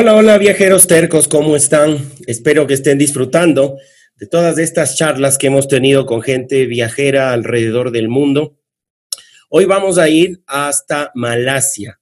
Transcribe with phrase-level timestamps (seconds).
[0.00, 1.98] Hola, hola viajeros tercos, ¿cómo están?
[2.28, 3.78] Espero que estén disfrutando
[4.14, 8.60] de todas estas charlas que hemos tenido con gente viajera alrededor del mundo.
[9.48, 11.98] Hoy vamos a ir hasta Malasia,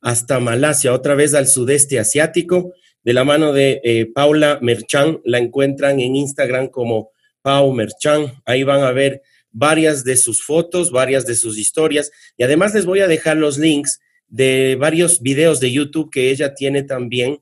[0.00, 2.72] hasta Malasia, otra vez al sudeste asiático,
[3.04, 5.20] de la mano de eh, Paula Merchan.
[5.24, 8.42] La encuentran en Instagram como Pau Merchan.
[8.44, 9.22] Ahí van a ver
[9.52, 13.56] varias de sus fotos, varias de sus historias y además les voy a dejar los
[13.56, 17.40] links de varios videos de YouTube que ella tiene también,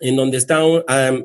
[0.00, 0.62] en donde está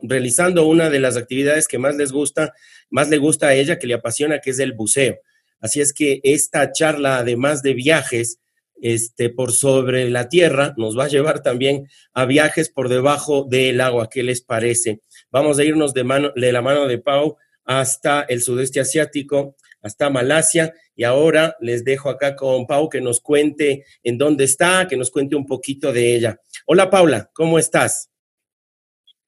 [0.03, 2.53] realizando una de las actividades que más les gusta,
[2.89, 5.19] más le gusta a ella, que le apasiona, que es el buceo.
[5.59, 8.39] Así es que esta charla, además de viajes
[8.81, 13.79] este, por sobre la tierra, nos va a llevar también a viajes por debajo del
[13.79, 14.09] agua.
[14.09, 15.01] ¿Qué les parece?
[15.29, 20.09] Vamos a irnos de, mano, de la mano de Pau hasta el sudeste asiático, hasta
[20.09, 20.73] Malasia.
[20.95, 25.11] Y ahora les dejo acá con Pau que nos cuente en dónde está, que nos
[25.11, 26.39] cuente un poquito de ella.
[26.65, 28.09] Hola Paula, ¿cómo estás?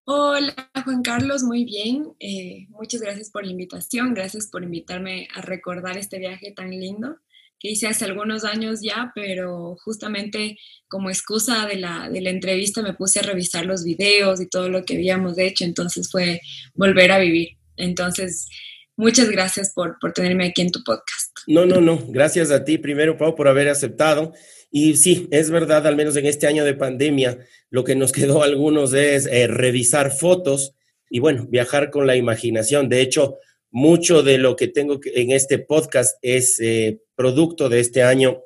[0.05, 2.13] Hola Juan Carlos, muy bien.
[2.19, 7.17] Eh, muchas gracias por la invitación, gracias por invitarme a recordar este viaje tan lindo
[7.63, 10.57] que hice hace algunos años ya, pero justamente
[10.89, 14.67] como excusa de la, de la entrevista me puse a revisar los videos y todo
[14.67, 16.41] lo que habíamos hecho, entonces fue
[16.73, 17.57] volver a vivir.
[17.77, 18.49] Entonces,
[18.95, 21.35] Muchas gracias por, tenerme aquí en tu podcast.
[21.47, 21.99] No, no, no.
[22.09, 24.33] Gracias a ti primero, Pau, por haber aceptado.
[24.71, 27.39] Y sí, es verdad, al menos en este año de pandemia,
[27.69, 30.75] lo que nos quedó a algunos es eh, revisar fotos
[31.09, 32.89] y bueno, viajar con la imaginación.
[32.89, 33.37] De hecho,
[33.71, 38.43] mucho de lo que tengo en este podcast es eh, producto de este año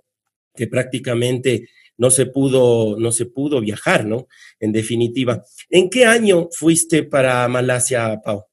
[0.56, 4.28] que prácticamente no se pudo, no se pudo viajar, ¿no?
[4.60, 5.44] En definitiva.
[5.70, 8.46] ¿En qué año fuiste para Malasia, Pau?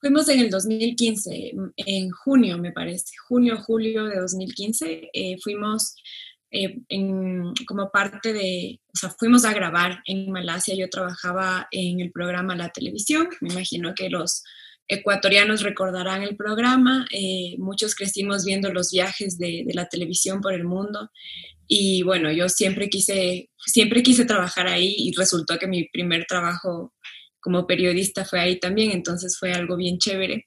[0.00, 5.96] Fuimos en el 2015, en junio me parece, junio, julio de 2015, eh, fuimos
[6.52, 6.82] eh,
[7.66, 12.54] como parte de, o sea, fuimos a grabar en Malasia, yo trabajaba en el programa
[12.54, 14.44] La Televisión, me imagino que los
[14.86, 20.54] ecuatorianos recordarán el programa, eh, muchos crecimos viendo los viajes de, de, la televisión por
[20.54, 21.10] el mundo.
[21.66, 26.94] Y bueno, yo siempre quise, siempre quise trabajar ahí y resultó que mi primer trabajo
[27.40, 30.46] como periodista fue ahí también, entonces fue algo bien chévere.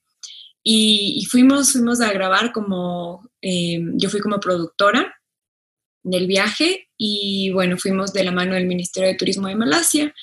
[0.64, 5.16] Y, fuimos, fuimos a grabar como, eh, yo fui como productora
[6.04, 10.14] del viaje y bueno, fuimos de la mano del Ministerio de Turismo de Malasia,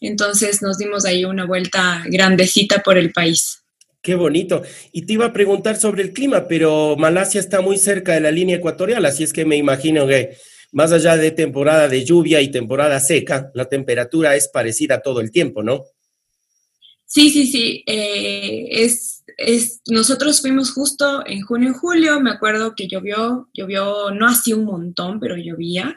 [0.00, 3.64] entonces nos dimos ahí una vuelta grandecita por el país.
[4.02, 4.62] Qué bonito.
[4.92, 8.30] Y te iba a preguntar sobre el clima, pero Malasia está muy cerca de la
[8.30, 10.36] línea ecuatorial, así es que me imagino que
[10.72, 15.30] más allá de temporada de lluvia y temporada seca, la temperatura es parecida todo el
[15.30, 15.84] tiempo, ¿no?
[17.14, 17.84] Sí, sí, sí.
[17.86, 22.20] Eh, es, es, nosotros fuimos justo en junio y julio.
[22.20, 25.96] Me acuerdo que llovió, llovió, no así un montón, pero llovía.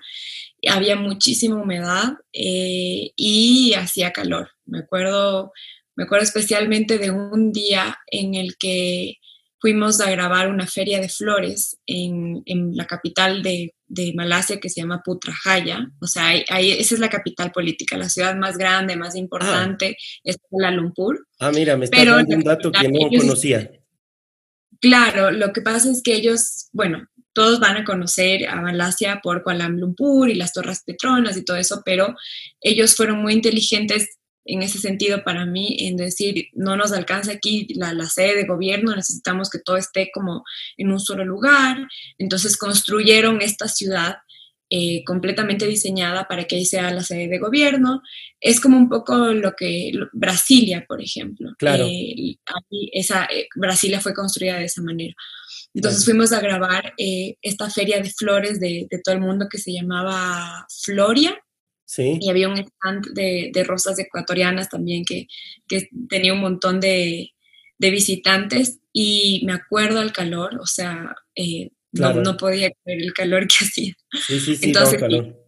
[0.70, 4.52] Había muchísima humedad eh, y hacía calor.
[4.66, 5.54] Me acuerdo,
[5.96, 9.16] me acuerdo especialmente de un día en el que
[9.59, 14.69] fuimos a grabar una feria de flores en, en la capital de, de, Malasia que
[14.69, 15.90] se llama Putrajaya.
[16.00, 20.22] O sea, ahí, esa es la capital política, la ciudad más grande, más importante ah.
[20.23, 21.28] es Kuala Lumpur.
[21.39, 23.71] Ah, mira, me está dando un dato que no conocía.
[24.80, 29.44] Claro, lo que pasa es que ellos, bueno, todos van a conocer a Malasia por
[29.44, 32.15] Kuala Lumpur y las Torres Petronas y todo eso, pero
[32.62, 34.18] ellos fueron muy inteligentes
[34.48, 38.96] en ese sentido para mí, en decir, no nos alcanza aquí la, sede de gobierno,
[38.96, 40.44] necesitamos que todo esté como
[40.78, 41.88] en un solo lugar.
[42.18, 44.18] Entonces construyeron esta ciudad
[44.70, 48.02] eh, completamente diseñada para que ahí sea la sede de gobierno.
[48.40, 51.52] Es como un poco lo que Brasilia, por ejemplo.
[51.58, 51.86] Claro.
[51.86, 52.38] Eh,
[52.94, 55.14] esa, eh, Brasilia fue construida de esa manera.
[55.74, 59.72] Entonces fuimos a grabar esta feria de flores de, de todo el mundo que se
[59.72, 61.38] llamaba Floria
[61.98, 65.28] y había un stand de, de rosas ecuatorianas también que,
[65.68, 67.31] que tenía un montón de,
[67.78, 73.48] de, visitantes y me acuerdo al calor, o sea, eh, no, podía creer el calor
[73.48, 73.94] que hacía.
[74.28, 75.48] Sí, sí, sí, Entonces, calor.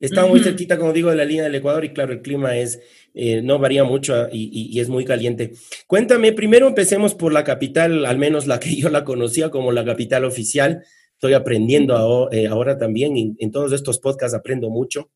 [0.00, 2.80] Está muy cerquita, como digo, de la línea del Ecuador y claro, el clima es,
[3.14, 5.54] eh, no varía mucho ah, y, es muy caliente.
[5.88, 9.84] Cuéntame, primero empecemos por la capital, al menos la que yo la conocía como la
[9.84, 10.84] capital oficial.
[11.14, 15.10] Estoy aprendiendo eh, ahora, también, y en todos estos podcasts aprendo mucho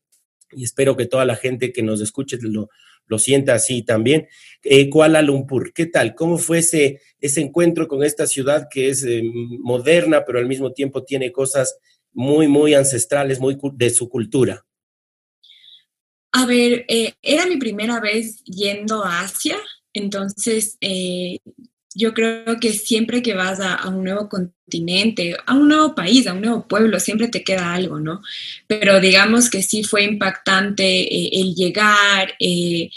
[0.55, 2.69] y espero que toda la gente que nos escuche lo,
[3.07, 4.27] lo sienta así también.
[4.63, 6.15] Eh, Kuala Lumpur, ¿qué tal?
[6.15, 9.05] ¿Cómo fue ese, ese encuentro con esta ciudad que es
[9.59, 11.77] moderna, pero al mismo tiempo tiene cosas
[12.13, 14.65] muy, muy ancestrales, muy de su cultura?
[16.31, 19.55] A ver, eh, era mi primera vez yendo a Asia,
[19.93, 21.37] entonces eh,
[21.95, 26.33] yo creo que siempre que vas a, un nuevo continente, a un nuevo país, a
[26.33, 28.21] un nuevo pueblo, siempre te queda algo, ¿no?
[28.67, 32.89] Pero digamos que sí fue impactante eh, el llegar y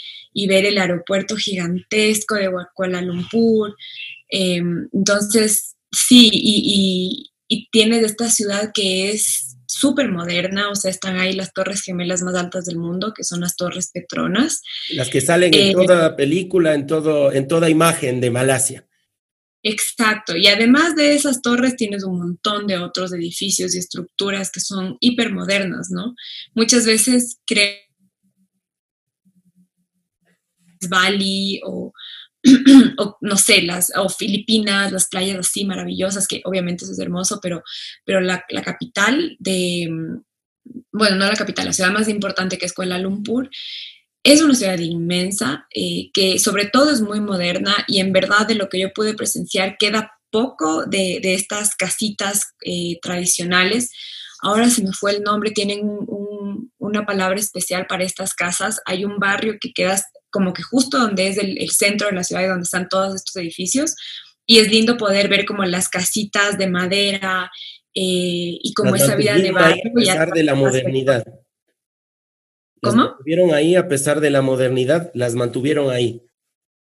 [0.47, 3.75] ver el aeropuerto gigantesco de Kuala Lumpur.
[4.29, 11.17] Em, entonces, sí, y, y tienes esta ciudad que es súper moderna, o sea, están
[11.17, 14.63] ahí las torres gemelas más altas del mundo, que son las torres Petronas.
[14.91, 18.86] Las que salen en eh, toda película, en, todo, en toda imagen de Malasia.
[19.69, 24.61] Exacto, y además de esas torres tienes un montón de otros edificios y estructuras que
[24.61, 26.15] son hipermodernas, ¿no?
[26.55, 27.81] Muchas veces crees
[30.87, 31.91] Bali o
[32.97, 37.39] o no sé, las, o Filipinas, las playas así maravillosas, que obviamente eso es hermoso,
[37.41, 37.61] pero,
[38.05, 39.89] pero la, capital de,
[40.93, 43.49] bueno, no la capital, la ciudad más importante que es Kuala Lumpur,
[44.27, 48.55] es una ciudad inmensa, eh, que sobre todo es muy moderna y en verdad de
[48.55, 53.89] lo que yo pude presenciar queda poco de, estas casitas eh, tradicionales.
[54.41, 55.81] Ahora se me fue el nombre, tienen
[56.77, 58.81] una palabra especial para estas casas.
[58.85, 59.97] Hay un barrio que queda
[60.29, 63.37] como que justo donde es el, centro de la ciudad y donde están todos estos
[63.37, 63.95] edificios.
[64.45, 67.49] Y es lindo poder ver como las casitas de madera
[67.95, 69.83] eh, y como esa vida de barrio.
[69.89, 71.23] A pesar de la modernidad.
[72.81, 76.21] Las mantuvieron ahí a pesar de la modernidad, las mantuvieron ahí.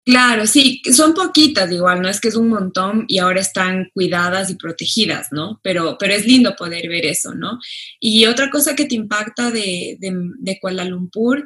[0.05, 4.51] Claro, sí, son poquitas igual, no es que es un montón y ahora están cuidadas
[4.51, 5.61] y protegidas, ¿no?
[5.63, 7.61] Pero, pero es lindo poder ver eso, ¿no?
[8.01, 11.45] Y otra cosa que te impacta de, de, de Kuala Lumpur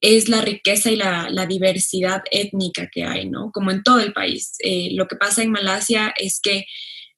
[0.00, 3.50] es la riqueza y la, diversidad étnica que hay, ¿no?
[3.52, 4.54] Como en todo el país.
[4.60, 6.64] Eh, lo que pasa en Malasia es que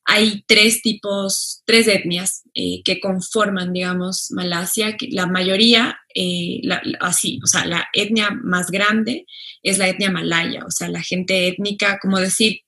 [0.05, 4.97] hay tres tipos, tres etnias eh, que conforman, digamos, Malasia.
[5.11, 6.61] La mayoría, eh,
[7.01, 9.27] así, o sea, la etnia más grande
[9.63, 12.61] es la etnia malaya, o sea, la gente étnica, como decir,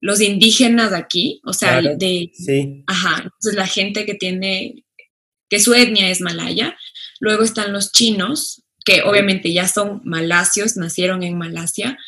[0.00, 2.84] los indígenas aquí, o sea, de, sí.
[2.86, 4.84] ajá, entonces la gente que tiene,
[5.48, 6.76] que su etnia es malaya.
[7.18, 11.98] Luego están los chinos, que obviamente ya son malasios, nacieron en Malasia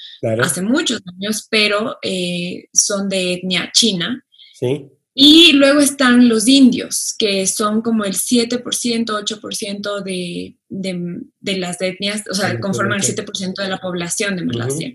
[0.40, 4.24] hace muchos años, pero eh, son de etnia china.
[4.54, 4.86] Sí.
[5.20, 12.22] Y luego están los indios, que son como el 7%, 8% de, de, las etnias,
[12.30, 14.94] o sea, conforman el 7% de la población de Malasia.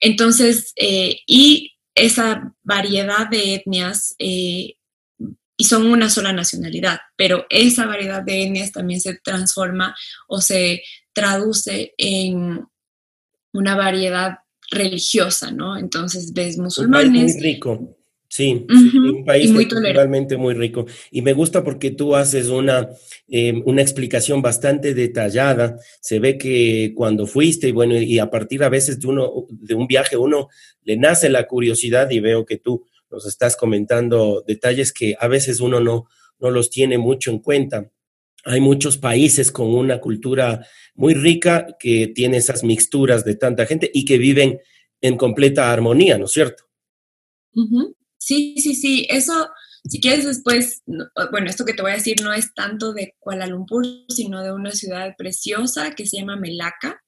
[0.00, 4.76] Entonces, eh, y esa variedad de etnias eh,
[5.58, 9.94] y son una sola nacionalidad, pero esa variedad de etnias también se transforma
[10.26, 12.64] o se traduce en
[13.52, 14.38] una variedad
[14.70, 15.76] religiosa, ¿no?
[15.76, 17.34] Entonces ves musulmanes.
[17.34, 17.99] muy rico.
[18.32, 20.86] Sí, un país muy realmente muy rico.
[21.10, 22.88] Y me gusta porque tú haces una,
[23.26, 25.80] em, una explicación bastante detallada.
[26.00, 29.74] Se ve que cuando fuiste, y bueno, y a partir a veces de, uno, de
[29.74, 30.48] un viaje, uno
[30.84, 35.58] le nace la curiosidad y veo que tú nos estás comentando detalles que a veces
[35.58, 36.06] uno no,
[36.38, 37.90] no los tiene mucho en cuenta
[38.44, 43.90] hay muchos países con una cultura muy rica que tiene esas mixturas de tanta gente
[43.92, 44.60] y que viven
[45.02, 46.64] en completa armonía, ¿no es cierto?
[48.20, 49.06] Sí, sí, sí.
[49.08, 49.48] Eso,
[49.88, 50.82] si quieres después,
[51.30, 54.52] bueno, esto que te voy a decir no es tanto de Kuala Lumpur, sino de
[54.52, 57.02] una ciudad preciosa que se llama Melaka.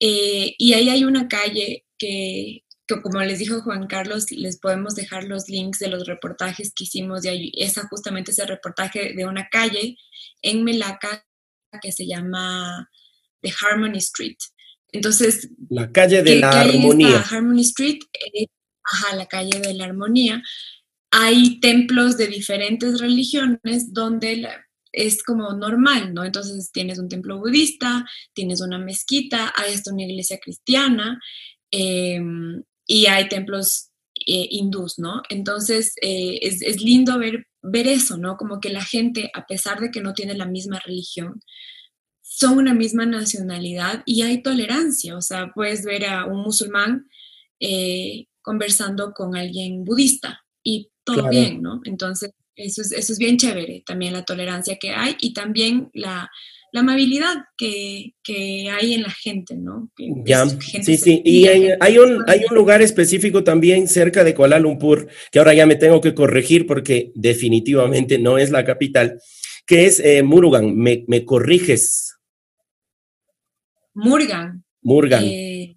[0.00, 2.64] Eh, y ahí hay una calle que
[2.98, 7.24] como les dijo Juan Carlos, les podemos dejar los links de los reportajes que hicimos
[7.24, 9.96] y esa justamente ese reportaje de una calle
[10.42, 11.24] en Melaka
[11.80, 12.90] que se llama
[13.42, 14.38] The Harmony Street.
[14.92, 17.20] Entonces, la calle de la armonía.
[17.20, 18.46] Harmony Street, eh,
[18.90, 20.42] ajá, la calle de la armonía.
[21.10, 24.48] Hay templos de diferentes religiones donde
[24.92, 26.24] es como normal, ¿no?
[26.24, 31.20] Entonces tienes un templo budista, tienes una mezquita, hay hasta una iglesia cristiana,
[31.70, 33.90] em, y hay templos
[34.26, 35.22] eh, hindús, ¿no?
[35.28, 38.36] Entonces eh, es, lindo ver, ver eso, ¿no?
[38.36, 41.40] Como que la gente, a pesar de que no tiene la misma religión,
[42.22, 47.08] son una misma nacionalidad y hay tolerancia, o sea, puedes ver a un musulmán
[47.60, 51.80] eh, conversando con alguien budista y todo bien, ¿no?
[51.84, 56.30] Entonces, Eso es, eso es bien chévere, también la tolerancia que hay y también la,
[56.72, 59.90] la amabilidad que, que, hay en la gente, ¿no?
[60.24, 61.22] ya, sí, sí.
[61.24, 65.66] Y hay, un, hay un lugar específico también cerca de Kuala Lumpur, que ahora ya
[65.66, 69.20] me tengo que corregir porque definitivamente no es la capital,
[69.66, 70.76] que es eh, Murugan.
[70.76, 72.16] ¿Me, ¿Me, corriges?
[73.94, 74.64] Murgan.
[74.82, 75.24] Murgan.
[75.24, 75.76] Eh,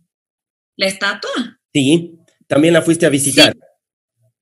[0.76, 1.60] ¿La estatua?
[1.74, 2.20] Sí,
[2.54, 3.56] también la fuiste a visitar.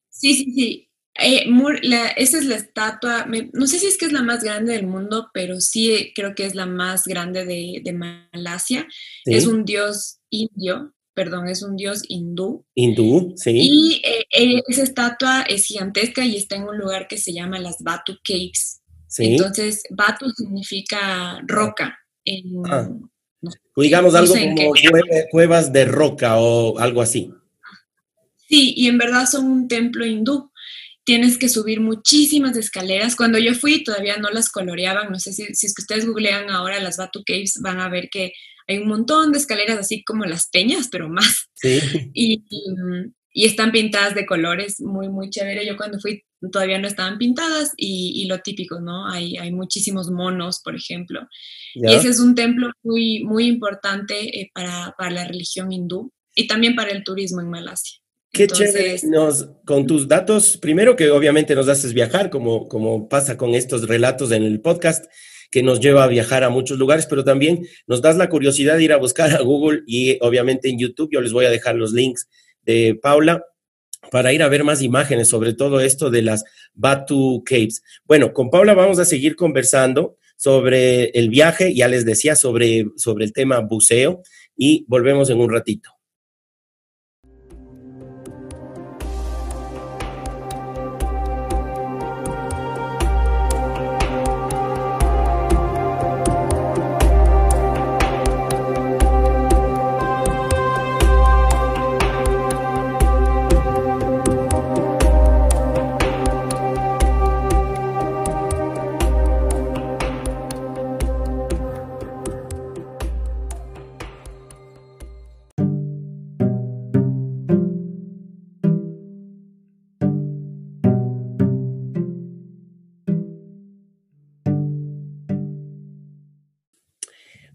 [0.10, 0.88] Sí, sí, sí.
[1.20, 1.46] Eh,
[2.18, 5.30] esa es la estatua, no sé si es que es la más grande del mundo,
[5.34, 8.88] pero sí creo que es la más grande de, Malasia.
[9.26, 12.66] Es un dios indio, perdón, es un dios hindú.
[12.76, 13.52] Hindú, sí.
[13.54, 17.78] Y eh, esa estatua es gigantesca y está en un lugar que se llama las
[17.82, 18.82] Batu Caves.
[19.18, 21.98] Entonces, Batu significa roca.
[22.70, 22.90] Ah.
[23.76, 24.74] digamos algo como
[25.32, 27.32] cuevas de roca o algo así.
[28.52, 30.52] Sí, y en verdad son un templo hindú
[31.04, 33.16] tienes que subir muchísimas escaleras.
[33.16, 36.50] Cuando yo fui todavía no las coloreaban, no sé si, si es que ustedes googlean
[36.50, 38.34] ahora las Batu Caves, van a ver que
[38.68, 41.50] hay un montón de escaleras así como las peñas, pero más.
[41.56, 41.80] Sí.
[42.14, 42.44] Y,
[43.34, 45.66] y, están pintadas de colores muy, muy chévere.
[45.66, 49.08] Yo cuando fui todavía no estaban pintadas y, y lo típico, ¿no?
[49.08, 51.28] Hay, hay muchísimos monos, por ejemplo.
[51.76, 56.48] Y ese es un templo muy, muy importante eh, para, para la religión hindú y
[56.48, 58.02] también para el turismo en Malasia.
[58.32, 63.36] Qué chévere nos, con tus datos, primero que obviamente nos haces viajar, como, como pasa
[63.36, 65.06] con estos relatos en el podcast,
[65.52, 68.84] que nos lleva a viajar a muchos lugares, pero también nos das la curiosidad de
[68.86, 71.92] ir a buscar a Google y obviamente en YouTube yo les voy a dejar los
[71.92, 72.30] links
[72.64, 73.44] de Paula
[74.12, 77.84] para ir a ver más imágenes sobre todo esto de las Batu Caves.
[78.06, 83.26] Bueno, con Paula vamos a seguir conversando sobre el viaje, ya les decía sobre, sobre
[83.26, 84.24] el tema buceo
[84.56, 86.01] y volvemos en un ratito.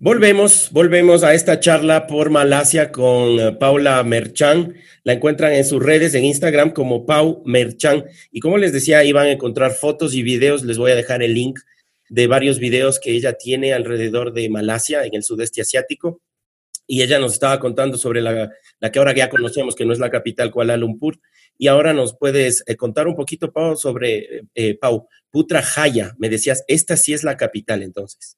[0.06, 4.76] Volvemos, volvemos a esta charla por Malasia con eh, Paula Merchan.
[5.02, 8.04] La encuentran en sus redes, en Instagram como Pau Merchan.
[8.30, 10.62] Y como les decía, ahí van a encontrar fotos y videos.
[10.62, 11.58] Les voy a dejar el link
[12.08, 16.22] de varios videos que ella tiene alrededor de Malasia, en el sudeste asiático.
[16.86, 19.98] Y ella nos estaba contando sobre la, la que ahora ya conocemos, que no es
[19.98, 21.18] la capital, Kuala Lumpur.
[21.58, 26.14] Y ahora nos puedes eh, contar un poquito, Pau, sobre, eh, Pau, Putra Jaya.
[26.16, 28.36] Me decías, esta sí es la capital entonces.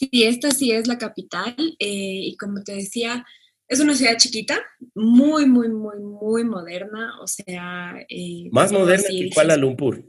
[0.00, 3.26] Sí, esta sí es la capital eh, y como te decía,
[3.68, 4.58] es una ciudad chiquita,
[4.94, 7.96] muy, muy, muy, muy moderna, o sea...
[8.08, 10.02] Eh, más moderna que Kuala Lumpur.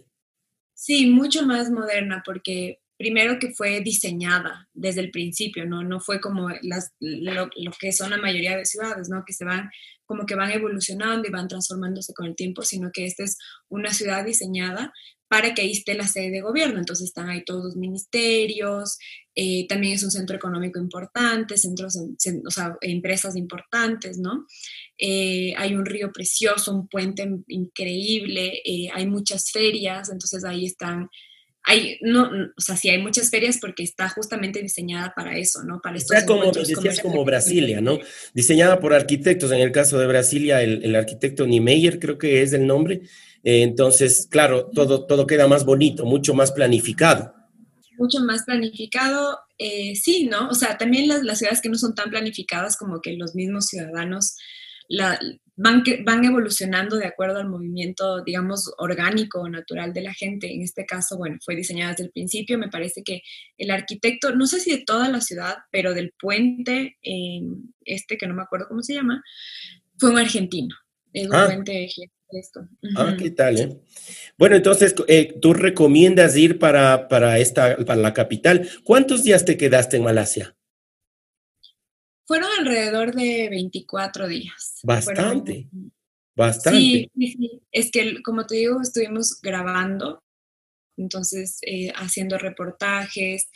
[0.73, 5.83] Sí, mucho más moderna porque primero que fue diseñada desde el principio, ¿no?
[5.83, 9.25] No fue como las, lo, lo, que son la mayoría de ciudades, ¿no?
[9.25, 9.69] Que se van,
[10.05, 13.93] como que van evolucionando y van transformándose con el tiempo, sino que esta es una
[13.93, 14.93] ciudad diseñada
[15.31, 16.77] para que ahí esté la sede de gobierno.
[16.77, 18.97] Entonces están ahí todos los ministerios,
[19.35, 24.45] eh, también es un centro económico importante, centros, o sea, empresas importantes, ¿no?
[24.97, 31.09] Eh, hay un río precioso, un puente increíble, eh, hay muchas ferias, entonces ahí están
[31.63, 32.23] hay, no,
[32.57, 35.79] o sea, sí hay muchas ferias porque está justamente diseñada para eso, ¿no?
[35.79, 37.99] Para estos como, decías como Brasilia, ¿no?
[38.33, 42.53] Diseñada por arquitectos, en el caso de Brasilia, el, el arquitecto Niemeyer creo que es
[42.53, 43.01] el nombre,
[43.43, 47.40] entonces, claro, todo, todo queda más bonito, mucho más planificado.
[48.01, 50.49] Mucho más planificado, eh, sí, ¿no?
[50.49, 54.35] O sea, también las, ciudades que no son tan planificadas como que los mismos ciudadanos
[55.55, 60.51] van, van evolucionando de acuerdo al movimiento, digamos, orgánico o natural de la gente.
[60.51, 62.57] En este caso, bueno, fue diseñada desde el principio.
[62.57, 63.21] Me parece que
[63.57, 66.97] el arquitecto, no sé si de toda la ciudad, pero del puente,
[67.85, 69.23] este que no me acuerdo cómo se llama,
[69.99, 70.75] fue un argentino.
[71.13, 71.63] Es un ah.
[72.31, 72.67] esto.
[72.95, 73.59] Ah, ¿qué tal?
[73.59, 73.81] Eh?
[74.37, 78.69] Bueno, entonces, eh, ¿tú recomiendas ir para, para, esta, para la capital?
[78.83, 80.55] ¿Cuántos días te quedaste en Malasia?
[82.25, 84.79] Fueron alrededor de 24 días.
[84.83, 85.67] Bastante,
[86.33, 86.79] bastante.
[86.79, 90.23] Sí, sí, es que, como te digo, estuvimos grabando,
[90.95, 93.49] entonces eh, haciendo reportajes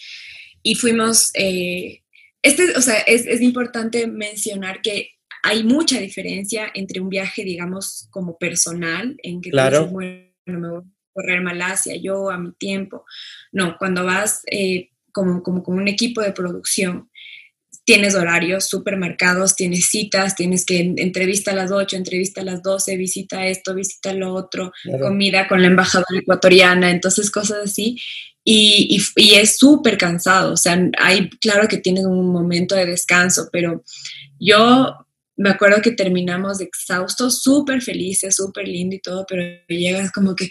[0.62, 1.32] y fuimos...
[1.34, 5.15] este, o sea, es, es importante mencionar que
[5.48, 9.86] hay mucha diferencia entre un viaje, digamos, como personal, en que claro.
[9.86, 10.82] bueno, me voy
[11.14, 13.06] correr Malasia, yo a mi tiempo.
[13.52, 17.12] No, cuando vas eh, como, como, como un equipo de producción,
[17.86, 22.64] tienes horarios súper marcados, tienes citas, tienes que entrevista a las 8, entrevista a las
[22.64, 28.02] 12, visita esto, visita lo otro, comida con la embajadora ecuatoriana, entonces cosas así.
[28.44, 33.50] Y, y, es súper cansado, o sea, hay, claro que tienes un momento de descanso,
[33.52, 33.84] pero
[34.40, 35.05] yo
[35.38, 40.50] me acuerdo que terminamos exhaustos, súper felices, súper lindo y todo, pero llegas como que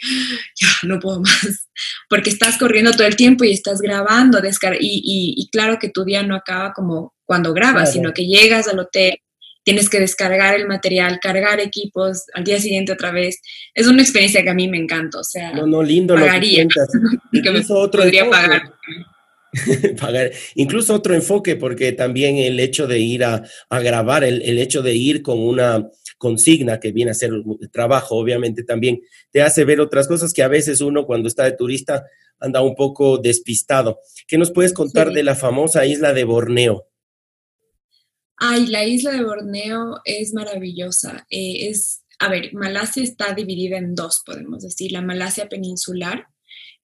[0.60, 1.68] ya no puedo más,
[2.08, 5.02] porque estás corriendo todo el tiempo y estás grabando, descar y,
[5.36, 9.14] y, claro que tu día no acaba como cuando grabas, sino que llegas al hotel,
[9.64, 13.40] tienes que descargar el material, cargar equipos, al día siguiente otra vez.
[13.72, 16.64] Es una experiencia que a mí me encanta, o sea, no, no, lindo pagaría,
[17.32, 18.74] lo que, me podría pagar.
[20.00, 20.32] pagar.
[20.54, 25.23] Incluso otro enfoque, porque también el hecho de ir a, grabar, el, hecho de ir
[25.23, 30.08] con una consigna que viene a ser el trabajo, obviamente también te hace ver otras
[30.08, 32.04] cosas que a veces uno cuando está de turista
[32.38, 34.00] anda un poco despistado.
[34.26, 36.88] ¿Qué nos puedes contar de la famosa isla de Borneo?
[38.37, 41.26] Ay, la isla de Borneo es maravillosa.
[41.30, 46.26] Eh, es, a ver, Malasia está dividida en dos, podemos decir, la Malasia peninsular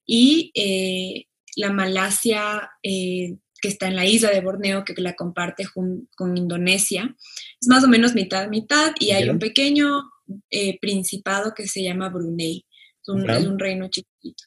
[0.05, 5.67] y eh, la Malasia, eh, que está en la isla de Borneo, que la comparte
[5.73, 7.15] con Indonesia.
[7.61, 10.01] Es más o menos mitad, mitad, y hay un pequeño
[10.49, 12.65] eh, principado que se llama Brunei.
[13.01, 14.43] Es un, reino chiquito.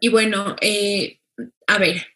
[0.00, 1.20] Y bueno, eh,
[1.66, 2.06] a ver,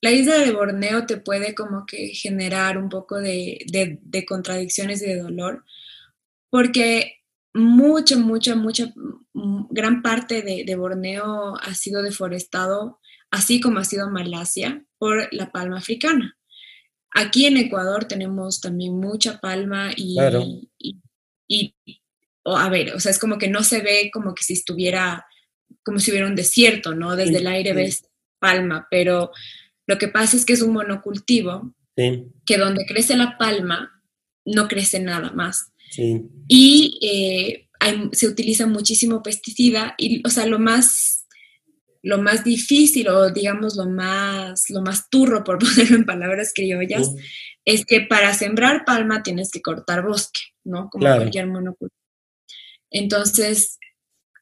[0.00, 3.64] la isla de Borneo te puede como que generar un poco de,
[4.26, 5.64] contradicciones y de dolor,
[6.50, 7.18] porque
[7.52, 8.92] mucha, mucha, mucha,
[9.70, 13.00] gran parte de, de Borneo ha sido deforestado
[13.34, 16.36] así como ha sido Malasia por la palma africana.
[17.10, 20.16] Aquí en Ecuador tenemos también mucha palma y,
[21.48, 21.74] y,
[22.44, 25.26] a ver, o sea, es como que no se ve como que si estuviera,
[25.84, 27.16] como si hubiera un desierto, ¿no?
[27.16, 28.04] Desde el aire ves
[28.38, 29.32] palma, pero
[29.86, 34.00] lo que pasa es que es un monocultivo que donde crece la palma
[34.44, 35.72] no crece nada más.
[36.48, 37.68] Y eh,
[38.12, 41.13] se utiliza muchísimo pesticida y, o sea, lo más
[42.04, 47.10] lo más difícil o digamos lo más, lo más turro, por ponerlo en palabras criollas,
[47.64, 50.88] es que para sembrar palma tienes que cortar bosque, ¿no?
[50.90, 51.98] Como cualquier monocultivo.
[52.90, 53.78] Entonces,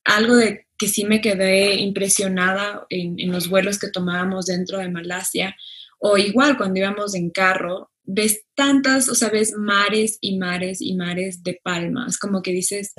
[0.05, 4.90] algo de que sí me quedé impresionada en, en, los vuelos que tomábamos dentro de
[4.90, 5.57] Malasia,
[6.01, 10.96] o igual cuando íbamos en carro, ves tantas, o sea, ves mares y mares y
[10.96, 12.92] mares de palmas, como que dices,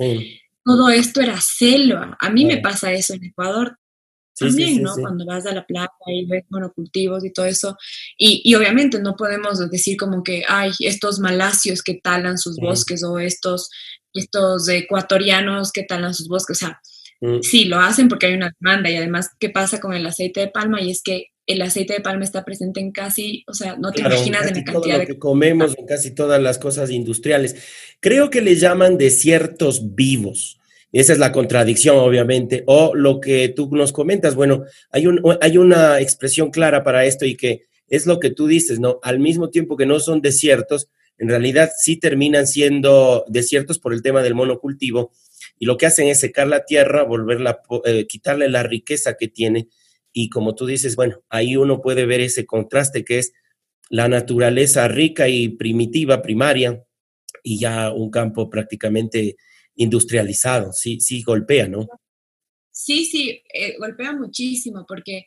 [0.64, 2.16] todo esto era selva.
[2.18, 3.78] A mí me pasa eso en Ecuador,
[4.38, 4.94] también, ¿no?
[4.94, 7.76] Cuando vas a la playa y ves monocultivos y todo eso.
[8.18, 13.04] Y, y, obviamente no podemos decir como que, ay, estos malasios que talan sus bosques
[13.04, 13.70] o estos,
[14.12, 16.56] estos ecuatorianos que talan sus bosques.
[16.56, 16.80] O sea,
[17.20, 17.42] mm.
[17.42, 20.48] sí, lo hacen porque hay una demanda y además, ¿qué pasa con el aceite de
[20.48, 20.80] palma?
[20.80, 24.00] Y es que el aceite de palma está presente en casi, o sea, no te
[24.00, 25.06] imaginas en la cantidad de...
[25.06, 27.56] que comemos, en casi todas las cosas industriales.
[28.00, 30.58] Creo que le llaman desiertos vivos
[31.00, 32.62] esa es la contradicción, obviamente.
[32.66, 37.24] O lo que tú nos comentas, bueno, hay, un, hay una expresión clara para esto
[37.24, 39.00] y que es lo que tú dices, ¿no?
[39.02, 44.02] Al mismo tiempo que no son desiertos, en realidad sí terminan siendo desiertos por el
[44.02, 45.12] tema del monocultivo
[45.58, 49.68] y lo que hacen es secar la tierra, volverla, eh, quitarle la riqueza que tiene
[50.12, 53.32] y como tú dices, bueno, ahí uno puede ver ese contraste que es
[53.90, 56.84] la naturaleza rica y primitiva, primaria,
[57.42, 59.36] y ya un campo prácticamente
[59.76, 61.86] industrializado, sí, sí golpea, ¿no?
[62.70, 65.26] Sí, sí, eh, golpea muchísimo porque,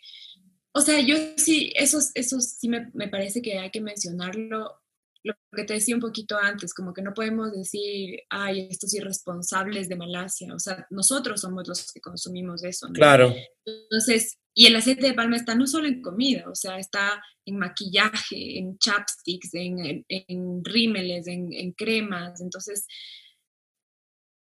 [0.73, 4.81] o sea, yo sí, eso, eso sí me, me, parece que hay que mencionarlo,
[5.23, 9.89] lo que te decía un poquito antes, como que no podemos decir, ay, estos irresponsables
[9.89, 12.93] de Malasia, o sea, nosotros somos los que consumimos eso, ¿no?
[12.93, 13.33] Claro.
[13.65, 17.57] Entonces, y el aceite de palma está no solo en comida, o sea, está en
[17.57, 22.87] maquillaje, en chapsticks, en, en, rímeles, en, en cremas, entonces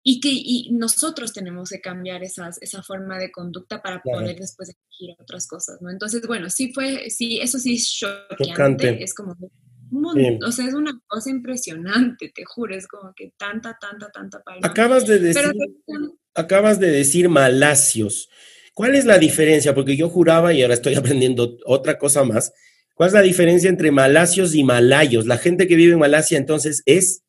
[0.04, 4.70] y que y nosotros tenemos que cambiar esas, esa forma de conducta para poder después
[4.70, 5.90] elegir otras cosas, ¿no?
[5.90, 9.36] Entonces, bueno, sí fue, sí, eso sí es choqueante, es como,
[10.46, 14.68] o sea, es una cosa impresionante, te juro, es como que tanta, tanta, tanta palma.
[14.68, 15.52] Acabas de decir,
[16.34, 18.30] acabas de decir malacios.
[18.74, 19.76] ¿Cuál es la diferencia?
[19.76, 22.54] Porque yo juraba y ahora estoy aprendiendo otra cosa más.
[22.94, 25.26] ¿Cuál es la diferencia entre malacios y malayos?
[25.26, 27.24] La gente que vive en Malasia entonces es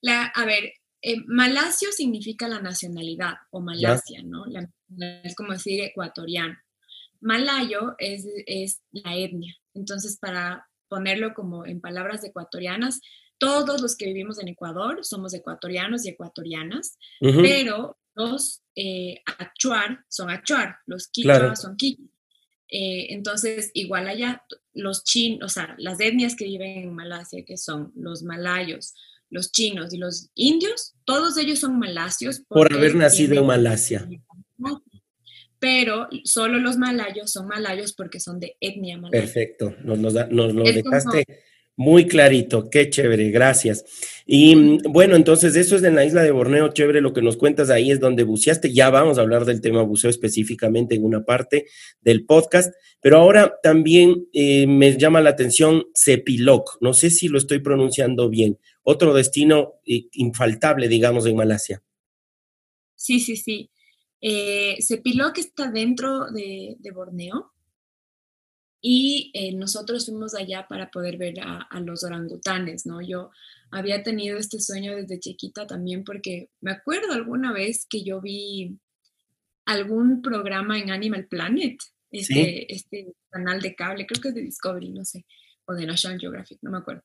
[0.00, 4.44] la, a ver, eh, Malasio significa la nacionalidad o Malasia, ¿no?
[5.22, 6.56] es como decir ecuatoriano.
[7.20, 9.54] Malayo es, es, la etnia.
[9.74, 13.00] Entonces, para ponerlo como en palabras ecuatorianas,
[13.38, 20.30] todos los que vivimos en Ecuador somos ecuatorianos y ecuatorianas, pero los eh, achuar son
[20.30, 22.06] achuar, los quichua son quichua.
[22.68, 24.42] Eh, entonces, igual allá,
[24.74, 28.94] los chinos, o sea, las etnias que viven en Malasia, que son los malayos,
[29.30, 32.40] los chinos y los indios, todos ellos son malasios.
[32.48, 34.08] Por haber nacido en Malasia.
[35.58, 39.22] Pero solo los malayos son malayos porque son de etnia malaya.
[39.22, 41.24] Perfecto, nos, nos, lo dejaste
[41.76, 43.84] muy clarito, qué chévere, gracias.
[44.24, 47.36] Y mm, bueno, entonces eso es en la isla de Borneo, chévere, lo que nos
[47.36, 51.24] cuentas ahí es donde buceaste, ya vamos a hablar del tema buceo específicamente en una
[51.24, 51.66] parte
[52.00, 57.36] del podcast, pero ahora también eh, me llama la atención Cepiloc, no sé si lo
[57.36, 61.82] estoy pronunciando bien, otro destino eh, infaltable, digamos, en Malasia.
[62.94, 63.70] Sí, sí, sí.
[64.22, 67.52] Eh, Cepiloc está dentro de Borneo,
[68.88, 73.00] y eh, nosotros fuimos allá para poder ver a, los orangutanes, ¿no?
[73.02, 73.32] Yo
[73.72, 78.78] había tenido este sueño desde chiquita también porque me acuerdo alguna vez que yo vi
[79.64, 81.80] algún programa en Animal Planet,
[82.12, 85.26] este, este canal de cable, creo que es de Discovery, no sé,
[85.64, 87.02] o de National Geographic, no me acuerdo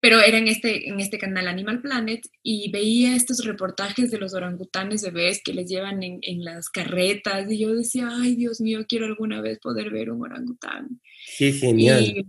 [0.00, 4.34] pero era en este, en este canal Animal Planet y veía estos reportajes de los
[4.34, 8.86] orangutanes bebés que les llevan en, en, las carretas y yo decía, ay Dios mío,
[8.88, 11.00] quiero alguna vez poder ver un orangután.
[11.36, 12.02] Qué genial.
[12.02, 12.26] Y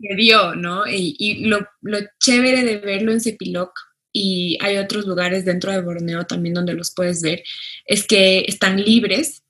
[0.00, 0.86] me dio, ¿no?
[0.86, 3.72] Y, y lo, lo, chévere de verlo en Cepiloc
[4.12, 7.42] y hay otros lugares dentro de Borneo también donde los puedes ver,
[7.86, 9.42] es que están libres.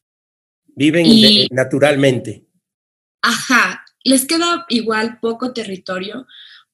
[0.74, 1.06] Viven
[1.50, 2.46] naturalmente.
[3.22, 6.26] Ajá, les queda igual poco territorio,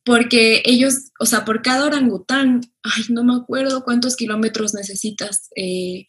[0.08, 5.50] porque ellos, o sea, por cada orangután, ay, no me acuerdo cuántos kilómetros necesitas.
[5.54, 6.06] Eh,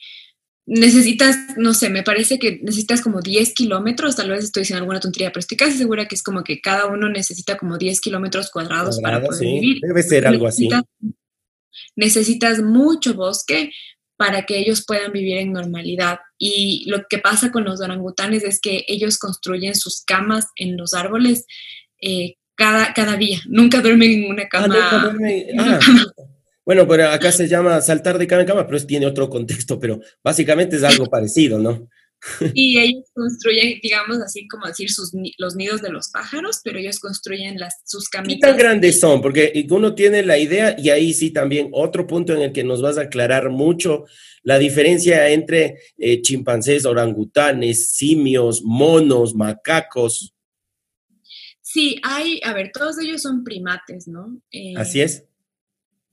[0.65, 5.01] necesitas, no sé, me parece que necesitas como 10 kilómetros, tal vez estoy diciendo alguna
[5.01, 8.49] tontería, pero estoy casi segura que es como que cada uno necesita como 10 kilómetros
[8.51, 9.81] cuadrados para poder vivir.
[9.81, 10.69] Debe ser algo así.
[11.97, 13.69] Necesitas mucho bosque
[14.15, 16.19] para que ellos puedan vivir en normalidad.
[16.38, 20.93] Y lo que pasa con los orangutanes es que ellos construyen sus camas en los
[20.93, 21.45] árboles
[22.01, 22.35] eh,
[22.93, 23.39] cada, día.
[23.48, 24.78] Nunca duermen en una ah, cama.
[25.58, 25.80] Ah,
[26.65, 30.00] bueno, pero acá se llama saltar de cama en cama, pero tiene otro contexto, pero
[30.24, 31.88] básicamente es algo parecido, ¿no?
[32.54, 37.00] Y ellos construyen, digamos así como decir, sus, los nidos de los pájaros, pero ellos
[37.00, 38.36] construyen las, sus camitas.
[38.36, 39.22] ¿Qué tan grandes son?
[39.22, 42.82] Porque uno tiene la idea, y ahí sí también otro punto en el que nos
[42.82, 44.04] vas a aclarar mucho
[44.43, 50.34] la diferencia entre eh, chimpancés, orangutanes, simios, monos, macacos.
[51.71, 54.41] Sí, hay, a ver, todos ellos son primates, ¿no?
[54.75, 55.25] Así es.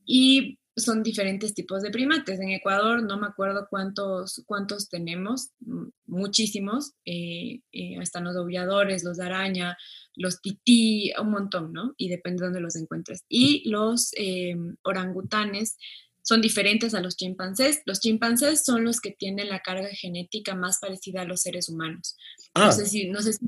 [0.04, 2.38] Y son diferentes tipos de primates.
[2.40, 5.52] En Ecuador no me acuerdo cuántos, cuántos tenemos,
[6.04, 6.92] muchísimos.
[7.06, 9.78] Eh, eh, están los dobladores, los de araña,
[10.14, 11.94] los tití, un montón, ¿no?
[11.96, 13.24] Y depende de dónde los encuentres.
[13.26, 15.78] Y los eh, orangutanes
[16.26, 17.82] son diferentes a los chimpancés.
[17.86, 22.16] Los chimpancés son los que tienen la carga genética más parecida a los seres humanos.
[22.56, 22.72] No ah.
[22.72, 23.46] sé si, no sé si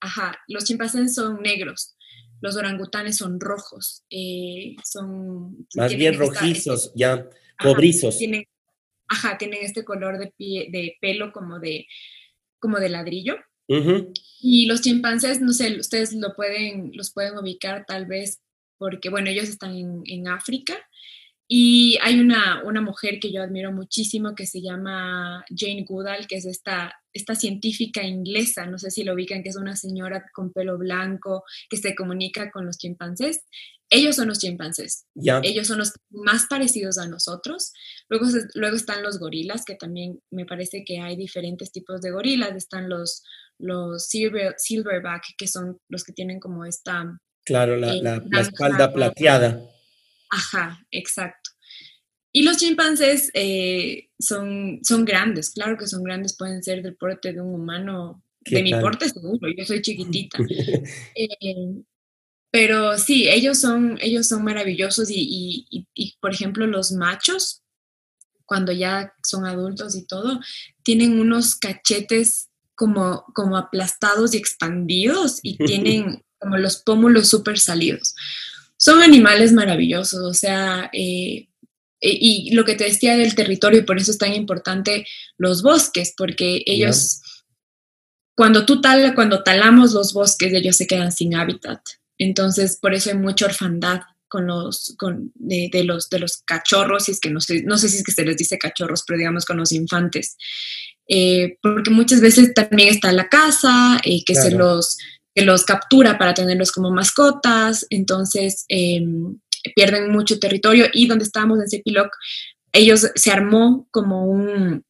[0.00, 1.94] ajá, los chimpancés son negros,
[2.40, 5.66] los orangutanes son rojos, eh, son...
[5.74, 7.28] Más bien rojizos, ya,
[7.60, 8.16] cobrizos.
[8.16, 8.46] tienen,
[9.06, 11.86] ajá, tienen este color de, pie, de pelo como de,
[12.58, 13.36] como de ladrillo.
[14.40, 18.40] Y los chimpancés, no sé, ustedes lo pueden, los pueden ubicar tal vez
[18.78, 20.74] porque, bueno, ellos están en, en África
[21.46, 26.36] y hay una, una, mujer que yo admiro muchísimo que se llama Jane Goodall, que
[26.36, 30.52] es esta, esta científica inglesa, no sé si lo ubican, que es una señora con
[30.52, 33.44] pelo blanco que se comunica con los chimpancés.
[33.90, 35.04] Ellos son los chimpancés.
[35.42, 37.72] Ellos son los más parecidos a nosotros.
[38.08, 42.56] Luego, luego están los gorilas, que también me parece que hay diferentes tipos de gorilas.
[42.56, 43.22] Están los,
[43.58, 47.20] los silverback, que son los que tienen como esta...
[47.44, 49.60] Claro, la, eh, la espalda plateada
[50.30, 51.50] Ajá, exacto.
[52.36, 57.32] Y los chimpancés eh, son, son grandes, claro que son grandes, pueden ser del porte
[57.32, 60.38] de un humano, de mi porte seguro, yo soy chiquitita.
[61.16, 61.82] Eh,
[62.50, 65.86] pero sí, ellos son, ellos son maravillosos y,
[66.20, 67.62] por ejemplo, los machos,
[68.44, 70.40] cuando ya son adultos y todo,
[70.82, 78.14] tienen unos cachetes como, como aplastados y expandidos y tienen como los pómulos súper salidos
[78.84, 81.48] son animales maravillosos, o sea, eh,
[82.02, 85.06] eh, y lo que te decía del territorio, y por eso es tan importante
[85.38, 87.22] los bosques, porque ellos,
[88.36, 91.80] cuando tú tal, cuando talamos los bosques, ellos se quedan sin hábitat.
[92.18, 97.12] Entonces, por eso hay mucha orfandad con los, con, de, los, de los cachorros, y
[97.12, 99.46] es que no sé, no sé si es que se les dice cachorros, pero digamos
[99.46, 100.36] con los infantes.
[101.08, 104.98] Eh, porque muchas veces también está la casa, que se los
[105.34, 109.38] que los captura para tenerlos como mascotas, entonces em,
[109.74, 112.08] pierden mucho territorio y donde estábamos en Cepiloc,
[112.72, 114.84] ellos se armó como un,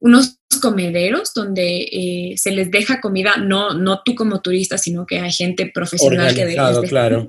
[0.00, 5.20] unos comederos donde eh, se les deja comida, no, no tú como turista, sino que
[5.20, 6.54] hay gente profesional que de,
[6.88, 7.28] claro.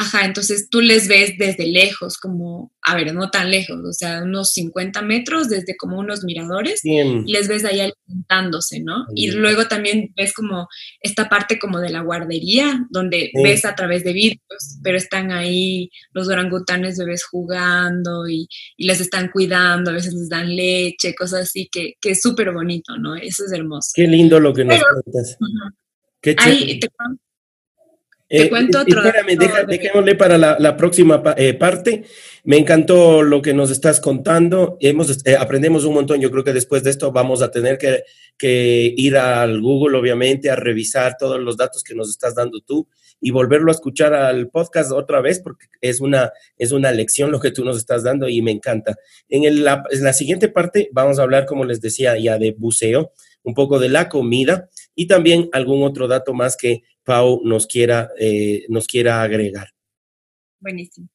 [0.00, 4.22] Ajá, entonces tú les ves desde lejos, como, a ver, no tan lejos, o sea,
[4.22, 9.06] unos 50 metros, desde como unos miradores, y les ves ahí alimentándose, ¿no?
[9.16, 10.68] Y luego también ves como
[11.00, 15.90] esta parte como de la guardería, donde ves a través de vidrios, pero están ahí
[16.12, 21.48] los orangutanes bebés jugando y, y, les están cuidando, a veces les dan leche, cosas
[21.48, 23.16] así, que, que es súper bonito, ¿no?
[23.16, 23.90] Eso es hermoso.
[23.94, 25.36] Qué lindo lo que nos cuentas.
[26.22, 26.88] Qué Qué te
[28.28, 29.02] eh, cuento otro.
[29.02, 32.04] Espérame, dejémosle para la, próxima eh, parte.
[32.44, 34.76] Me encantó lo que nos estás contando.
[34.80, 36.20] Hemos, eh, aprendemos un montón.
[36.20, 38.04] Yo creo que después de esto vamos a tener que,
[38.36, 42.86] que, ir al Google, obviamente, a revisar todos los datos que nos estás dando tú
[43.20, 47.40] y volverlo a escuchar al podcast otra vez porque es una, es una lección lo
[47.40, 48.96] que tú nos estás dando y me encanta.
[49.28, 52.52] En, el, la, en la siguiente parte vamos a hablar, como les decía, ya de
[52.56, 53.12] buceo,
[53.42, 58.10] un poco de la comida y también algún otro dato más que Pau nos quiera,
[58.18, 59.68] eh, nos quiera agregar.
[60.60, 61.08] Buenísimo.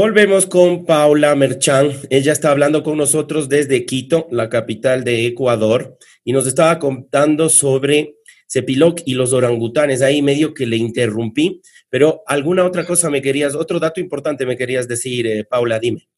[0.00, 1.92] Volvemos con Paula Merchan.
[2.08, 7.50] Ella está hablando con nosotros desde Quito, la capital de Ecuador, y nos estaba contando
[7.50, 8.16] sobre
[8.48, 10.00] Cepiloc y los orangutanes.
[10.00, 11.60] Ahí medio que le interrumpí,
[11.90, 16.08] pero alguna otra cosa me querías, otro dato importante me querías decir, eh, Paula, dime.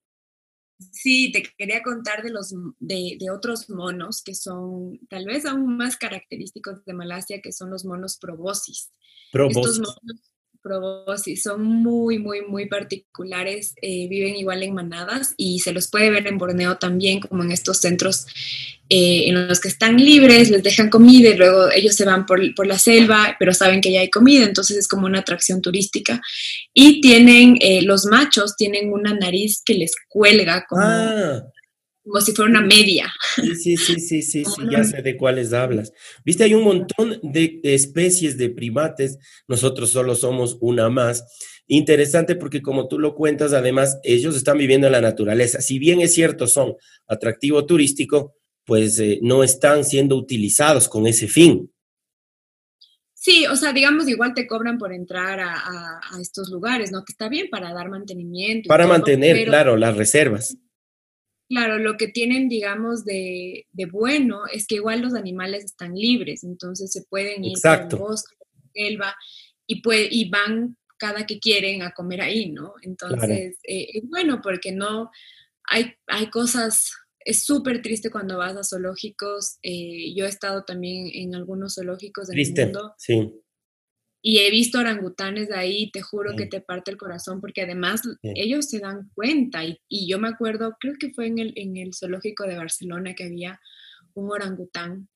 [0.92, 5.97] Sí, te quería contar de los de, otros monos que son tal vez aún más
[5.97, 8.92] característicos de Malasia, que son los monos probosis.
[9.33, 9.81] Probosis
[11.27, 13.75] y son muy, muy, muy particulares.
[13.83, 17.51] Eh, viven igual en manadas y se los puede ver en Borneo también, como en
[17.51, 18.27] estos centros
[18.88, 22.55] eh, en los que están libres, les dejan comida y luego ellos se van por,
[22.55, 26.20] por, la selva, pero saben que ya hay comida, entonces es como una atracción turística.
[26.75, 30.83] Y tienen, eh, los machos tienen una nariz que les cuelga como...
[30.85, 31.42] Ah
[32.05, 33.12] como si fuera una media.
[33.37, 35.93] Sí, sí, sí, sí, sí, ya sé de cuáles hablas.
[36.25, 41.25] Viste, hay un montón de especies de primates, nosotros solo somos una más.
[41.67, 45.61] Interesante porque como tú lo cuentas, además, ellos están viviendo en la naturaleza.
[45.61, 46.75] Si bien es cierto, son
[47.07, 48.35] atractivo turístico,
[48.65, 51.73] pues eh, no están siendo utilizados con ese fin.
[53.15, 57.05] Sí, o sea, digamos, igual te cobran por entrar a, estos lugares, ¿no?
[57.05, 58.67] Que está bien para dar mantenimiento.
[58.67, 60.57] Para mantener, claro, las reservas.
[61.53, 66.91] Claro, lo que tienen, digamos, de, bueno es que igual los animales están libres, entonces
[66.91, 68.35] se pueden ir al bosque,
[68.73, 69.15] selva,
[69.67, 72.73] y, y van cada que quieren a comer ahí, ¿no?
[72.81, 75.11] Entonces, eh, es bueno porque no,
[75.65, 81.11] hay, hay cosas, es súper triste cuando vas a zoológicos, eh, yo he estado también
[81.12, 82.95] en algunos zoológicos del mundo.
[82.97, 83.41] Sí
[84.22, 88.02] y he visto orangutanes de ahí, te juro que te parte el corazón, porque además
[88.22, 91.92] ellos se dan cuenta, y, yo me acuerdo, creo que fue en el, en el
[91.92, 93.61] zoológico de Barcelona que había
[94.14, 95.08] un orangután,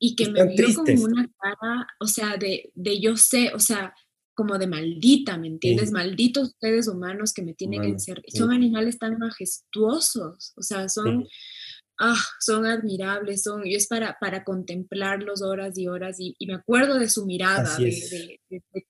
[0.00, 3.94] y que me vio con una cara, o sea, de, de yo sé, o sea,
[4.34, 5.92] como de maldita, ¿me entiendes?
[5.92, 8.20] Malditos ustedes humanos que me tienen que ser.
[8.26, 11.26] Son animales tan majestuosos, o sea, son
[12.00, 16.98] ah, son admirables, son, y es para, para contemplarlos horas y horas, y, me acuerdo
[16.98, 17.76] de su mirada.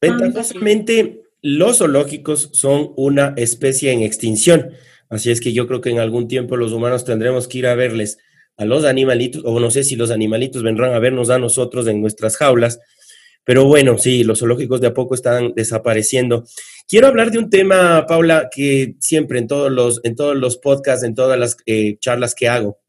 [0.00, 4.70] Ventajosamente, los zoológicos son una especie en extinción,
[5.08, 7.74] así es que yo creo que en algún tiempo los humanos tendremos que ir a
[7.74, 8.18] verles
[8.56, 12.00] a los animalitos, o no sé si los animalitos vendrán a vernos a nosotros en
[12.00, 12.80] nuestras jaulas,
[13.44, 16.44] pero bueno, sí, los zoológicos de a poco están desapareciendo.
[16.88, 21.04] Quiero hablar de un tema, Paula, que siempre en todos los, en todos los podcasts,
[21.04, 22.80] en todas las eh, charlas que hago,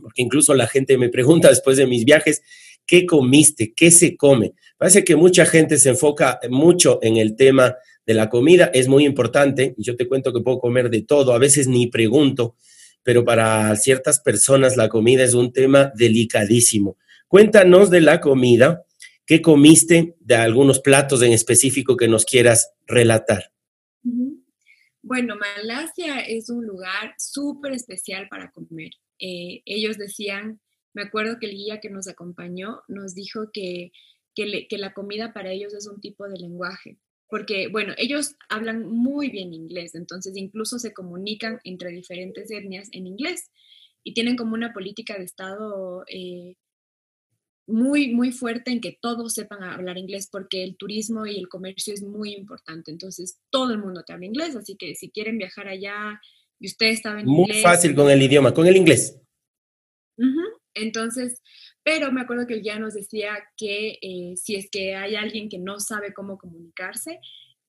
[0.00, 2.42] porque incluso la gente me pregunta después de mis viajes,
[2.86, 3.72] ¿qué comiste?
[3.74, 4.54] ¿Qué se come?
[4.76, 7.76] Parece que mucha gente se enfoca mucho en el tema
[8.06, 11.38] de la comida, es muy importante, yo te cuento que puedo comer de todo, a
[11.38, 12.56] veces ni pregunto,
[13.02, 16.98] pero para ciertas personas la comida es un tema delicadísimo.
[17.28, 18.84] Cuéntanos de la comida,
[19.26, 20.16] ¿qué comiste?
[20.20, 23.52] De algunos platos en específico que nos quieras relatar.
[25.02, 28.90] Bueno, Malasia es un lugar súper especial para comer.
[29.18, 30.60] Eh, ellos decían
[30.94, 33.92] me acuerdo que el guía que nos acompañó nos dijo que,
[34.34, 36.98] que, la comida para ellos es un tipo de lenguaje,
[37.28, 43.08] porque, bueno, ellos hablan muy bien inglés, entonces incluso se comunican entre diferentes etnias en
[43.08, 43.50] inglés
[44.04, 46.54] y tienen como una política de Estado eh,
[47.66, 51.94] muy, muy fuerte en que todos sepan hablar inglés porque el turismo y el comercio
[51.94, 52.90] es muy importante.
[52.90, 56.20] Entonces, todo el mundo te habla inglés, así que si quieren viajar allá
[57.20, 57.56] y muy inglés.
[57.56, 59.20] Muy fácil con el idioma, con el inglés.
[60.74, 61.40] Entonces,
[61.82, 65.48] pero me acuerdo que él ya nos decía que eh, si es que hay alguien
[65.48, 67.20] que no sabe cómo comunicarse,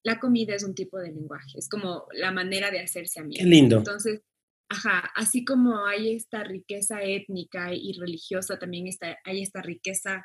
[0.04, 3.40] la comida es un tipo de lenguaje, es como la manera de hacerse amigo.
[3.40, 3.78] Qué lindo.
[3.78, 4.22] Entonces,
[4.70, 10.24] ajá, así como hay esta riqueza étnica y religiosa, también está, hay esta riqueza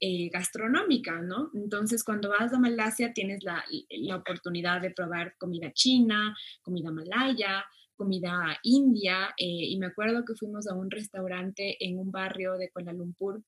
[0.00, 1.50] eh, gastronómica, ¿no?
[1.54, 7.64] Entonces, cuando vas a Malasia, tienes la, la oportunidad de probar comida china, comida malaya,
[8.00, 12.70] comida india eh, y me acuerdo que fuimos a un restaurante en un barrio de
[12.70, 13.42] Kuala Lumpur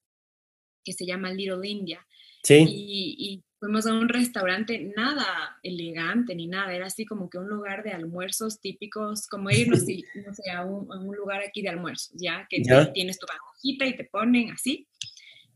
[0.84, 2.06] que se llama Little India.
[2.42, 2.66] Sí.
[2.68, 7.84] Y, fuimos a un restaurante nada elegante ni nada, era así como que un lugar
[7.84, 9.84] de almuerzos típicos, como irnos
[10.26, 12.46] no sé, a, un, lugar aquí de almuerzos, ¿ya?
[12.50, 12.60] Que
[12.92, 14.88] tienes tu banjita y te ponen así.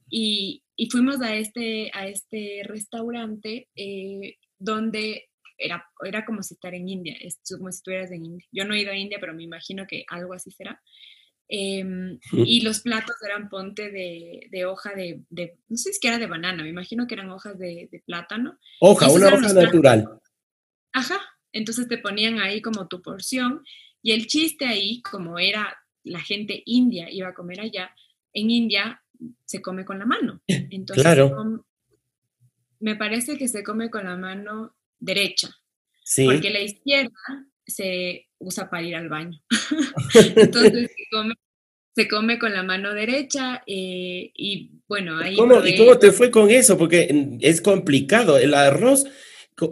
[0.09, 6.75] Y, y, fuimos a este, a este restaurante eh, donde era, era como si estar
[6.75, 8.47] en India, es como si estuvieras en India.
[8.53, 10.83] Yo no he ido a India, pero me imagino que algo así será.
[11.49, 16.19] Em, y los platos eran ponte de, de hoja de, de, no sé si era
[16.19, 18.59] de banana, me imagino que eran hojas de, de plátano.
[18.81, 20.21] Hoja, una hoja natural.
[20.93, 21.21] Ajá,
[21.53, 23.63] entonces te ponían ahí como tu porción
[24.03, 27.91] y el chiste ahí, como era la gente india iba a comer allá,
[28.33, 29.03] en India
[29.45, 30.43] se come con la mano.
[30.47, 31.65] Entonces, claro.
[32.81, 35.49] me parece que se come con la mano derecha.
[36.25, 37.13] Porque la izquierda
[37.67, 39.41] se usa para ir al baño.
[40.37, 40.91] Entonces
[41.95, 45.37] se come, con la mano derecha eh, y bueno, ahí...
[45.37, 46.77] ¿Cómo, ¿Y cómo te fue con eso?
[46.77, 48.39] Porque es complicado.
[48.39, 49.07] El arroz,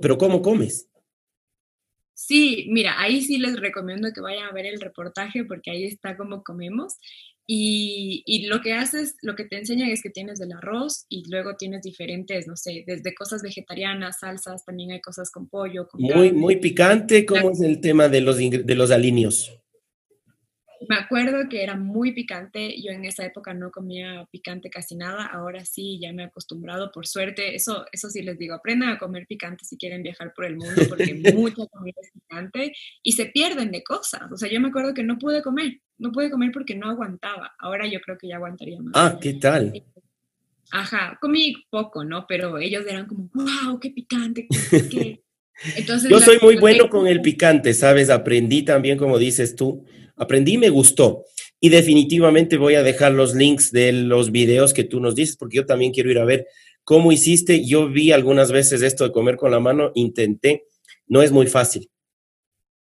[0.00, 0.88] pero ¿cómo comes?
[2.14, 6.16] Sí, mira, ahí sí les recomiendo que vayan a ver el reportaje porque ahí está
[6.16, 6.94] cómo comemos.
[7.46, 11.56] Y, lo que haces, lo que te enseñan es que tienes el arroz y luego
[11.56, 15.86] tienes diferentes, no sé, desde cosas vegetarianas, salsas, también hay cosas con pollo.
[15.88, 17.26] Con muy, muy picante.
[17.26, 19.63] ¿Cómo es el tema de los, de los alineos?
[20.88, 22.80] Me acuerdo que era muy picante.
[22.80, 25.26] Yo en esa época no comía picante casi nada.
[25.26, 27.54] Ahora sí, ya me he acostumbrado, por suerte.
[27.54, 30.82] Eso, eso sí les digo, aprendan a comer picante si quieren viajar por el mundo,
[30.88, 34.22] porque mucha comida es picante y se pierden de cosas.
[34.32, 35.80] O sea, yo me acuerdo que no pude comer.
[35.98, 37.54] No pude comer porque no aguantaba.
[37.58, 38.92] Ahora yo creo que ya aguantaría más.
[38.94, 39.72] Ah, ¿qué tal?
[40.70, 42.26] Ajá, comí poco, ¿no?
[42.26, 44.48] Pero ellos eran como, wow, qué picante.
[45.76, 48.10] Entonces, yo soy muy bueno con el picante, ¿sabes?
[48.10, 51.24] Aprendí también, como dices tú aprendí, me gustó.
[51.60, 55.56] Y definitivamente voy a dejar los links de los videos que tú nos dices, porque
[55.56, 56.46] yo también quiero ir a ver
[56.84, 57.64] cómo hiciste.
[57.66, 60.66] Yo vi algunas veces esto de comer con la mano, intenté,
[61.06, 61.90] no es muy fácil.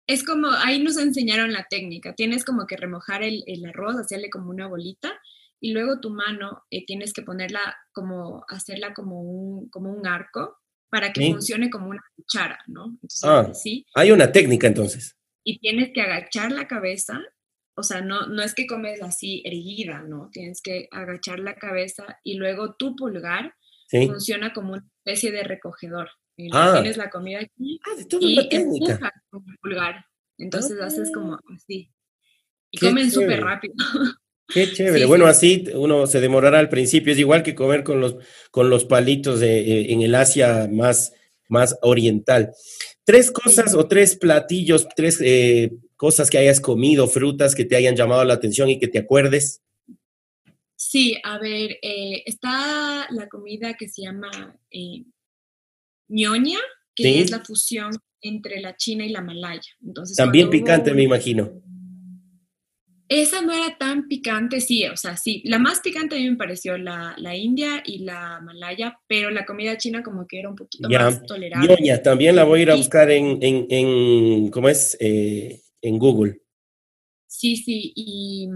[0.06, 4.50] Es como, ahí nos enseñaron la técnica, tienes como que remojar el, arroz, hacerle como
[4.50, 5.12] una bolita
[5.60, 10.58] y luego tu mano eh, tienes que ponerla como, hacerla como un, como un arco
[10.88, 12.86] para que funcione como una cuchara, ¿no?
[12.86, 13.86] Entonces, ah, sí.
[13.94, 17.20] Hay una técnica entonces y tienes que agachar la cabeza,
[17.74, 20.28] o sea, no, no es que comes así erguida, ¿no?
[20.32, 23.54] Tienes que agachar la cabeza y luego tu pulgar
[23.90, 26.10] funciona como una especie de recogedor.
[26.52, 26.72] Ah.
[26.74, 30.04] Tienes la comida aquí ah, y empujas con el pulgar.
[30.38, 31.90] Entonces haces como así.
[32.70, 33.74] Y comen súper rápido.
[34.48, 35.04] Qué chévere.
[35.04, 37.12] bueno, así uno se demorará al principio.
[37.12, 38.16] Es igual que comer con los,
[38.50, 41.14] con los palitos de, eh, en el Asia más,
[41.50, 42.52] más oriental.
[43.04, 47.96] Tres cosas o tres platillos, tres eh, cosas que hayas comido, frutas que te hayan
[47.96, 49.62] llamado la atención y que te acuerdes.
[50.76, 55.04] Sí, a ver, eh, está la comida que se llama eh,
[56.08, 56.58] ñoña,
[56.94, 57.90] que es la fusión
[58.22, 59.70] entre la china y la malaya.
[59.84, 61.52] Entonces, También picante, me imagino.
[63.10, 65.42] Esa no era tan picante, sí, o sea, sí.
[65.44, 69.76] La más picante a mí me pareció la, india y la malaya, pero la comida
[69.76, 71.98] china como que era un poquito más tolerable.
[72.04, 74.96] también la voy a ir a buscar en, en, ¿cómo es?
[75.00, 76.40] Eh, en Google.
[77.26, 78.48] Sí, sí, y,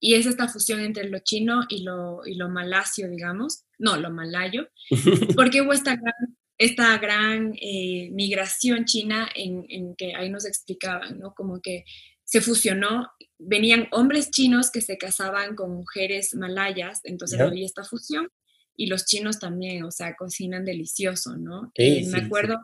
[0.00, 3.62] y, es esta fusión entre lo chino y lo, y lo malasio, digamos.
[3.78, 4.70] No, lo malayo,
[5.36, 11.20] porque hubo esta gran, esta gran eh, migración china en, en que ahí nos explicaban,
[11.20, 11.32] ¿no?
[11.32, 11.84] Como que
[12.24, 13.06] se fusionó,
[13.46, 18.28] venían hombres chinos que se casaban con mujeres malayas, entonces había esta fusión,
[18.76, 21.70] y los chinos también, o sea, cocinan delicioso, ¿no?
[21.74, 22.58] Eh, me acuerdo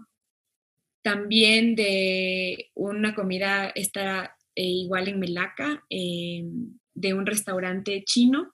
[1.03, 6.45] también de una comida, esta eh, igual en Melaca, eh,
[6.95, 8.53] de un restaurante chino,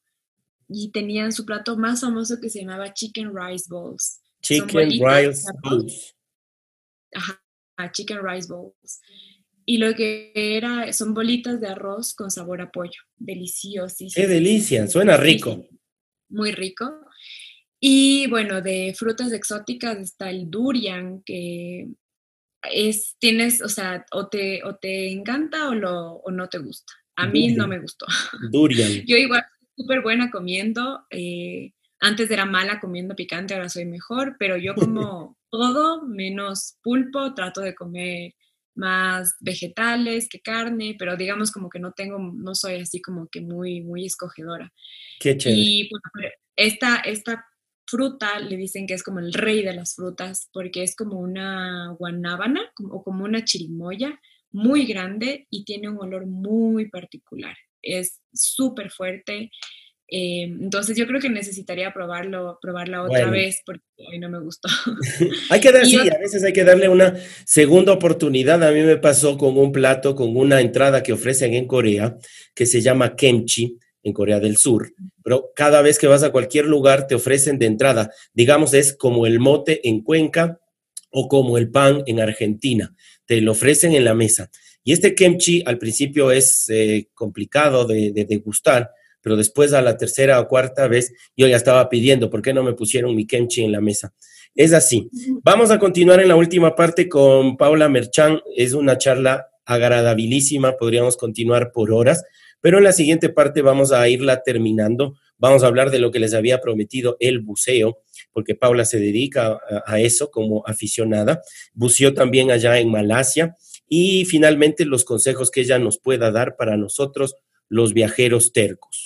[0.69, 4.21] y tenían su plato más famoso que se llamaba Chicken Rice Balls.
[4.43, 6.15] Chicken Rice Balls.
[7.13, 7.41] Ajá,
[7.93, 9.01] Chicken Rice Balls.
[9.69, 13.03] Y lo que era, son bolitas de arroz con sabor a pollo.
[13.17, 14.13] Deliciosísimo.
[14.15, 15.67] Qué delicia, suena rico.
[16.29, 17.01] Muy rico.
[17.81, 21.89] Y bueno, de frutas exóticas está el durian, que
[22.63, 26.93] es, tienes, o sea, o te, o te encanta o, lo, o no te gusta.
[27.17, 28.07] A mí no me gustó.
[28.53, 29.05] Durian.
[29.07, 29.45] Yo igual
[29.77, 31.05] súper buena comiendo.
[31.11, 37.35] Eh, antes era mala comiendo picante, ahora soy mejor, pero yo como todo menos pulpo,
[37.35, 38.35] trato de comer
[38.77, 43.41] más vegetales que carne, pero digamos como que no tengo, no soy así como que
[43.41, 44.73] muy, muy escogedora.
[45.19, 45.61] Qué chévere.
[45.61, 45.91] Y
[46.57, 47.47] esta, esta
[47.87, 51.95] fruta le dicen que es como el rey de las frutas porque es como una
[51.99, 52.61] guanábana
[52.91, 54.21] o como una chirimoya
[54.51, 57.57] muy grande y tiene un olor muy particular.
[57.83, 59.51] Es súper fuerte
[60.09, 64.69] eh, entonces yo creo que necesitaría probarlo, probarla otra vez porque hoy no me gustó.
[65.51, 68.63] hay que dar, sí, a veces hay que darle una segunda oportunidad.
[68.63, 72.17] A mí me pasó con un plato, con una entrada que ofrecen en Corea,
[72.55, 74.93] que se llama kimchi, en Corea del Sur.
[75.25, 79.27] Pero cada vez que vas a cualquier lugar te ofrecen de entrada, digamos, es como
[79.27, 80.61] el mote en Cuenca
[81.11, 82.95] o como el pan en Argentina.
[83.25, 84.51] Te lo ofrecen en la mesa.
[84.85, 88.93] Y este kimchi al principio es eh, complicado de, de degustar
[89.27, 92.63] pero después a la tercera o cuarta vez yo ya estaba pidiendo, ¿por qué no
[92.63, 94.15] me pusieron mi kimchi en la mesa?
[94.55, 95.11] Es así.
[95.43, 98.39] Vamos a continuar en la última parte con Paula Merchan.
[98.55, 102.23] Es una charla agradabilísima, podríamos continuar por horas,
[102.61, 105.17] pero en la siguiente parte vamos a irla terminando.
[105.39, 107.99] Vamos a hablar de lo que les había prometido el buceo,
[108.33, 111.43] porque Paula se dedica a, eso como aficionada.
[111.75, 113.57] Buceó también allá en Malasia
[113.89, 117.35] y finalmente los consejos que ella nos pueda dar para nosotros,
[117.69, 119.06] los viajeros tercos.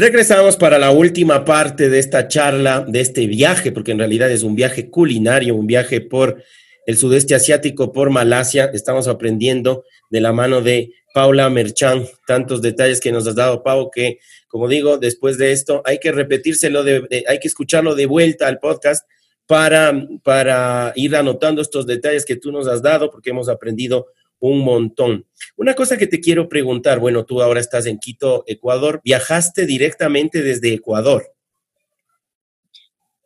[0.00, 4.42] Regresamos para la última parte de esta charla, de este viaje, porque en realidad es
[4.42, 6.42] un viaje culinario, un viaje por
[6.86, 8.70] el sudeste asiático, por Malasia.
[8.72, 13.90] Estamos aprendiendo de la mano de Paula Merchan, tantos detalles que nos has dado, Pau,
[13.90, 18.58] que como digo, después de esto hay que repetírselo, hay que escucharlo de vuelta al
[18.58, 19.06] podcast
[19.46, 19.92] para,
[20.24, 24.06] para ir anotando estos detalles que tú nos has dado, porque hemos aprendido
[24.40, 25.26] un montón.
[25.56, 30.42] Una cosa que te quiero preguntar, bueno, tú ahora estás en Quito, Ecuador, ¿viajaste directamente
[30.42, 31.34] desde Ecuador?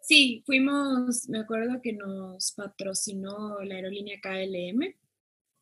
[0.02, 4.94] Sí, fuimos, me acuerdo que nos patrocinó la aerolínea KLM.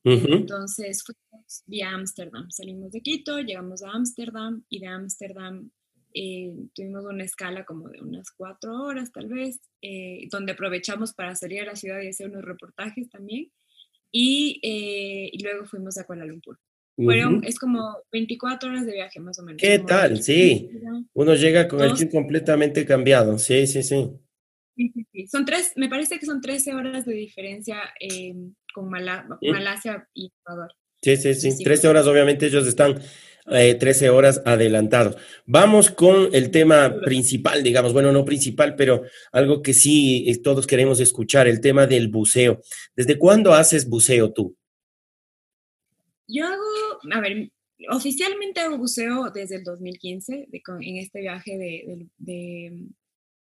[0.05, 2.50] Entonces fuimos vía Ámsterdam.
[2.50, 5.70] Salimos de Quito, llegamos a Ámsterdam y de Ámsterdam
[6.14, 11.36] eh, tuvimos una escala como de unas cuatro horas tal vez, eh, donde aprovechamos para
[11.36, 13.50] salir a la ciudad y hacer unos reportajes también
[14.13, 16.59] y, eh, y luego fuimos a Kuala Lumpur.
[16.95, 19.61] Fueron, es como 24 horas de viaje más o menos.
[19.61, 20.23] ¿Qué tal?
[20.23, 20.71] Sí.
[21.15, 23.39] Uno llega con el chip completamente cambiado.
[23.39, 24.11] Sí, sí, sí.
[24.77, 28.35] Sí, sí, Son tres, me parece que son 13 horas de diferencia eh,
[28.75, 30.73] con Malasia y Ecuador.
[31.03, 31.65] Sí, sí, sí.
[31.65, 33.01] 13 horas, obviamente ellos están
[33.45, 35.16] 13 eh, horas adelantado.
[35.47, 40.66] Vamos con el tema principal, digamos, bueno, no principal, pero algo que sí eh, todos
[40.66, 42.61] queremos escuchar, el tema del buceo.
[42.95, 44.57] ¿Desde cuándo haces buceo tú?
[46.28, 46.62] Yo hago,
[47.12, 47.51] a ver,
[47.90, 50.49] oficialmente hago buceo desde el 2015,
[50.80, 52.78] en este viaje de, de,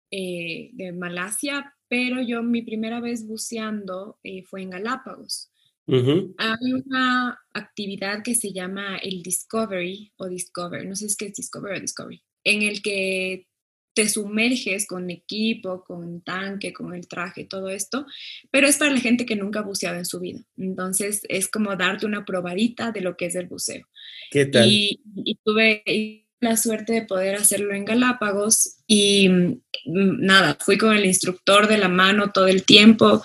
[0.09, 4.19] eh, de, Malasia, pero yo mi primera vez buceando
[4.49, 5.52] fue en Galápagos.
[5.85, 11.25] Hay una actividad que se llama el Discovery o Discover, no sé si es que
[11.25, 13.47] es Discover o Discovery, en el que
[13.93, 18.05] te sumerges con equipo, con tanque, con el traje, todo esto,
[18.49, 20.39] pero es para la gente que nunca ha buceado en su vida.
[20.57, 23.87] Entonces es como darte una probadita de lo que es el buceo.
[24.31, 24.67] ¿Qué tal?
[24.67, 24.99] Y,
[25.43, 31.67] tuve la suerte de poder hacerlo en Galápagos y mm, nada, fui con el instructor
[31.67, 33.21] de la mano todo el tiempo.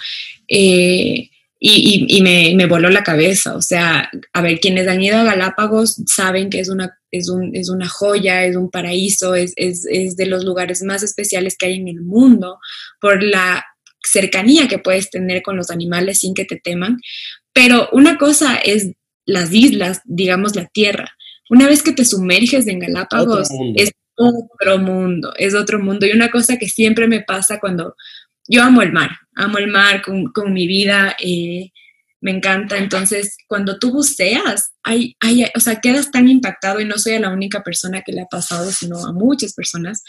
[0.47, 1.31] Eh,
[1.61, 3.57] y, me, voló la cabeza.
[3.57, 7.69] O sea, a ver, quienes han ido a Galápagos saben que es una, es es
[7.69, 11.89] una joya, es un paraíso, es, es, de los lugares más especiales que hay en
[11.89, 12.59] el mundo
[13.01, 13.65] por la
[14.03, 16.99] cercanía que puedes tener con los animales sin que te teman.
[17.53, 18.93] Pero una cosa es
[19.27, 21.11] las islas, digamos la tierra.
[21.51, 26.07] Una vez que te sumerges en Galápagos, es otro mundo, es otro mundo.
[26.07, 27.95] Y una cosa que siempre me pasa cuando
[28.49, 31.71] yo amo el mar, amo el mar con, mi vida, eh,
[32.21, 32.79] me encanta.
[32.79, 37.31] Entonces, cuando tú buceas, hay, hay, o sea, quedas tan impactado y no soy la
[37.31, 40.03] única persona que le ha pasado, sino a muchas personas.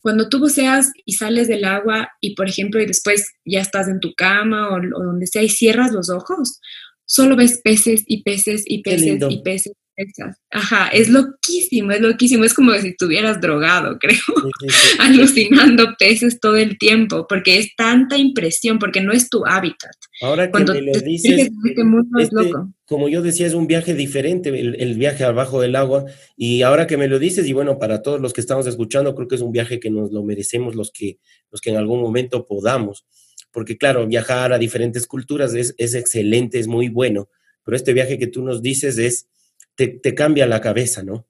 [0.00, 3.98] Cuando tú buceas y sales del agua y, por ejemplo, y después ya estás en
[3.98, 6.60] tu cama o, o donde sea y cierras los ojos,
[7.04, 9.72] solo ves peces y peces y peces y peces
[10.50, 12.44] Ajá, es loquísimo, es loquísimo.
[12.44, 14.18] Es como si estuvieras drogado, creo,
[14.98, 19.92] alucinando peces todo el tiempo, porque es tanta impresión, porque no es tu hábitat.
[20.20, 21.82] Ahora que me lo dices, este
[22.18, 22.52] este,
[22.86, 26.04] como yo decía, es un viaje diferente, el, viaje abajo del agua,
[26.36, 29.28] y ahora que me lo dices, y bueno, para todos los que estamos escuchando, creo
[29.28, 31.18] que es un viaje que nos lo merecemos los que,
[31.50, 33.06] los que en algún momento podamos,
[33.50, 37.28] porque claro, viajar a diferentes culturas es, es excelente, es muy bueno,
[37.64, 39.28] pero este viaje que tú nos dices es
[39.76, 41.26] te, cambia la cabeza, ¿no?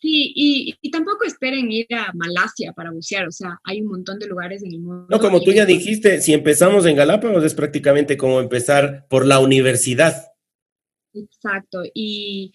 [0.00, 4.26] Sí, y, tampoco esperen ir a Malasia para bucear, o sea, hay un montón de
[4.26, 5.06] lugares en el mundo.
[5.08, 9.38] No, como tú ya dijiste, si empezamos en Galápagos es prácticamente como empezar por la
[9.38, 10.32] universidad.
[11.14, 12.52] Exacto, y,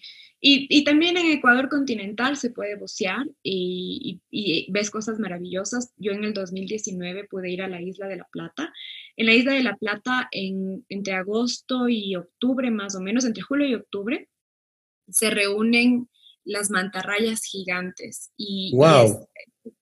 [0.84, 4.20] también en Ecuador continental se puede bucear y,
[4.68, 5.94] ves cosas maravillosas.
[5.96, 8.74] Yo en el 2019 pude ir a la Isla de la Plata.
[9.16, 13.42] En la Isla de la Plata, en, entre agosto y octubre más o menos, entre
[13.42, 14.28] julio y octubre,
[15.10, 16.08] se reúnen
[16.44, 18.30] las mantarrayas gigantes.
[18.36, 19.26] Y, wow.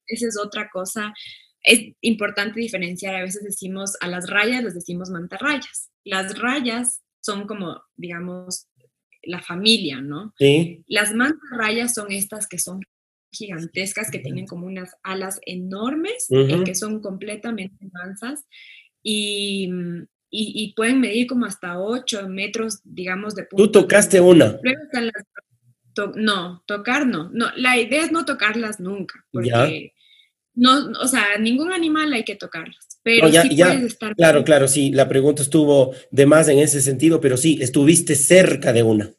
[0.07, 1.15] esa es otra cosa.
[1.63, 5.91] Es importante diferenciar, a veces decimos a las rayas, les decimos mantarrayas.
[6.05, 8.69] Las rayas son como, digamos,
[9.23, 10.33] la familia, ¿no?
[10.39, 10.85] Sí.
[10.87, 12.81] Las mantarrayas son estas que son
[13.33, 18.45] gigantescas, que tienen como unas alas enormes, y que son completamente mansas.
[19.03, 19.69] Y,
[20.31, 23.65] y, pueden medir como hasta 8 metros, digamos, de punto.
[23.65, 24.59] ¿Tú tocaste una?
[26.15, 27.31] no, tocar no.
[27.33, 27.47] no.
[27.57, 29.93] La idea es no tocarlas nunca, porque
[30.55, 34.17] no, o sea, ningún animal hay que tocarlas, pero sí puedes estar...
[34.17, 38.73] Claro, claro, sí, la pregunta estuvo de más en ese sentido, pero sí, estuviste cerca
[38.73, 39.11] de una.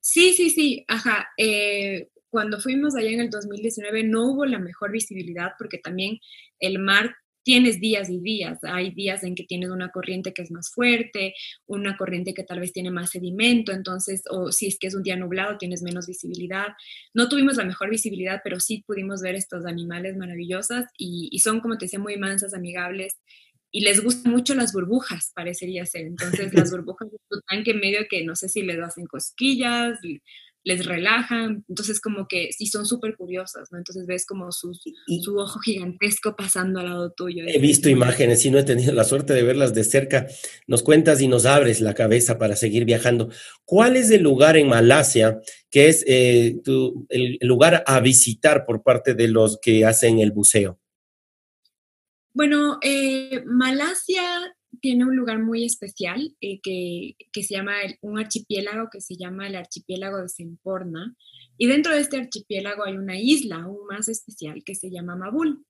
[0.00, 1.28] Sí, sí, sí, ajá.
[1.36, 6.18] Eh, cuando fuimos allá en el 2019 no hubo la mejor visibilidad porque también
[6.60, 7.14] el mar
[7.48, 8.58] tienes días y días.
[8.62, 11.32] Hay días en que tienes una corriente que es más fuerte,
[11.66, 15.02] una corriente que tal vez tiene más sedimento, entonces, o si es que es un
[15.02, 16.66] día nublado, tienes menos visibilidad.
[17.14, 21.78] No tuvimos la mejor visibilidad, pero sí pudimos ver estos animales maravillosos y, son, como
[21.78, 23.16] te decía, muy mansas, amigables
[23.70, 26.02] y les gustan mucho las burbujas, parecería ser.
[26.02, 29.98] Entonces, las burbujas de tu tanque medio que no sé si les hacen cosquillas,
[30.64, 33.78] les relajan, entonces como que sí son súper curiosas, ¿no?
[33.78, 34.72] Entonces ves como su,
[35.22, 37.44] su ojo gigantesco pasando al lado tuyo.
[37.46, 40.26] He visto imágenes y no he tenido la suerte de verlas de cerca.
[40.66, 43.30] Nos cuentas y nos abres la cabeza para seguir viajando.
[43.64, 45.40] ¿Cuál es el lugar en Malasia
[45.70, 46.60] que es eh,
[47.08, 50.78] el lugar a visitar por parte de los que hacen el buceo?
[52.32, 54.22] Bueno, eh, Malasia
[54.80, 59.56] tiene un lugar muy especial eh, que, se llama un archipiélago que se llama el
[59.56, 61.14] archipiélago de Semporna.
[61.56, 65.64] Y dentro de este archipiélago hay una isla aún más especial que se llama Mabul.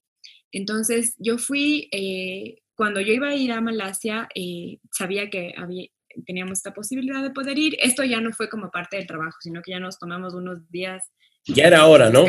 [0.52, 5.88] Entonces yo fui, eh, cuando yo iba a ir a Malasia, eh, sabía que había,
[6.26, 7.76] teníamos esta posibilidad de poder ir.
[7.80, 11.04] Esto ya no fue como parte del trabajo, sino que ya nos tomamos unos días.
[11.46, 12.24] Ya era hora, ¿no?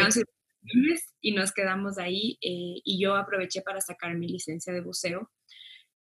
[1.21, 5.29] Y nos quedamos ahí y yo aproveché para sacar mi licencia de buceo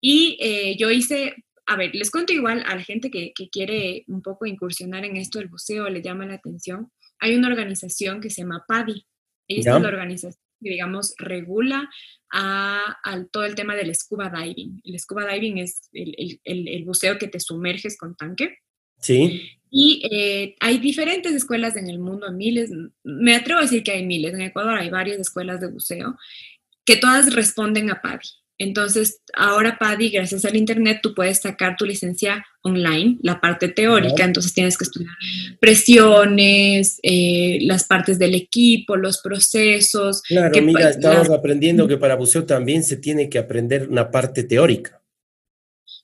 [0.05, 4.21] y eh, yo hice, a ver, les cuento igual a la gente que, quiere un
[4.21, 6.91] poco incursionar en esto del buceo, le llama la atención.
[7.19, 9.05] Hay una organización que se llama PADI.
[9.47, 11.89] Esta es la organización que, digamos, regula
[12.33, 12.97] a,
[13.31, 14.81] todo el tema del scuba diving.
[14.83, 18.57] El scuba diving es el, buceo que te sumerges con tanque.
[18.99, 19.51] Sí.
[19.69, 22.71] Y eh, hay diferentes escuelas en el mundo, miles,
[23.03, 26.17] me atrevo a decir que hay miles, en Ecuador hay varias escuelas de buceo
[26.83, 28.42] que todas responden a PADI.
[28.59, 34.23] Entonces, ahora, Paddy, gracias al Internet, tú puedes sacar tu licencia online, la parte teórica,
[34.23, 35.13] entonces tienes que estudiar
[35.59, 40.21] presiones, eh, las partes del equipo, los procesos.
[40.21, 45.01] Claro, mira, estamos aprendiendo que para buceo también se tiene que aprender una parte teórica.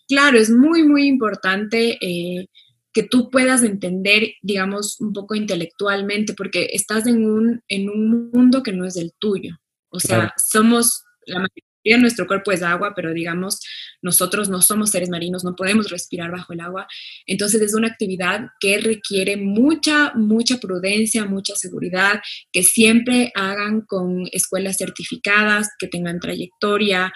[0.08, 2.48] Claro, es muy, muy importante eh,
[2.92, 8.64] que tú puedas entender, digamos, un poco intelectualmente, porque estás en un, en un mundo
[8.64, 9.60] que no es el tuyo.
[9.90, 13.60] O sea, somos la mayoría nuestro cuerpo es agua, pero digamos,
[14.02, 16.88] nosotros no somos seres marinos, no podemos respirar bajo el agua.
[17.26, 22.22] Entonces es una actividad que requiere mucha, mucha prudencia, mucha seguridad,
[22.52, 27.12] que siempre hagan con escuelas certificadas, que tengan trayectoria,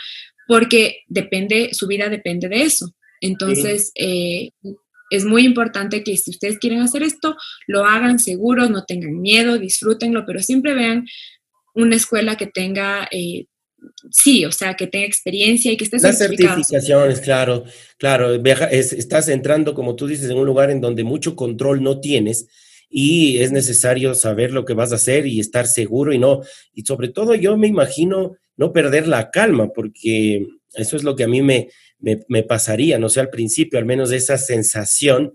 [0.48, 2.94] porque depende, su vida depende de eso.
[3.22, 4.50] Entonces, eh,
[5.10, 7.38] es muy importante que si ustedes quieren hacer esto,
[7.68, 11.06] lo hagan seguros, no tengan miedo, disfrútenlo, pero siempre vean
[11.76, 13.46] una escuela que tenga eh,
[14.12, 17.64] sí, o sea, que tenga experiencia y que esté Las certificaciones, claro,
[17.98, 18.34] claro.
[18.34, 22.48] estás entrando, como tú dices, en un lugar en donde mucho control no tienes
[22.90, 26.42] y es necesario saber lo que vas a hacer y estar seguro y no,
[26.74, 31.24] y sobre todo yo me imagino no perder la calma, porque eso es lo que
[31.24, 31.70] a mí me,
[32.00, 35.34] me, me pasaría, no sé, al principio, al menos esa sensación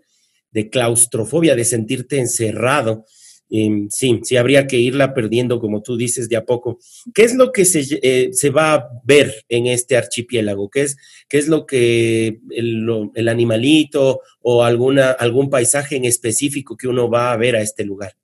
[0.51, 3.05] de claustrofobia, de sentirte encerrado
[3.49, 6.79] sí, sí, habría que irla perdiendo, como tú dices, de a poco.
[7.15, 10.69] ¿Qué es lo que se, eh, se va a ver en este archipiélago?
[10.71, 10.97] ¿Qué es,
[11.29, 17.33] qué es lo que el, animalito o alguna, algún paisaje en específico que uno va
[17.33, 18.15] a ver a este lugar?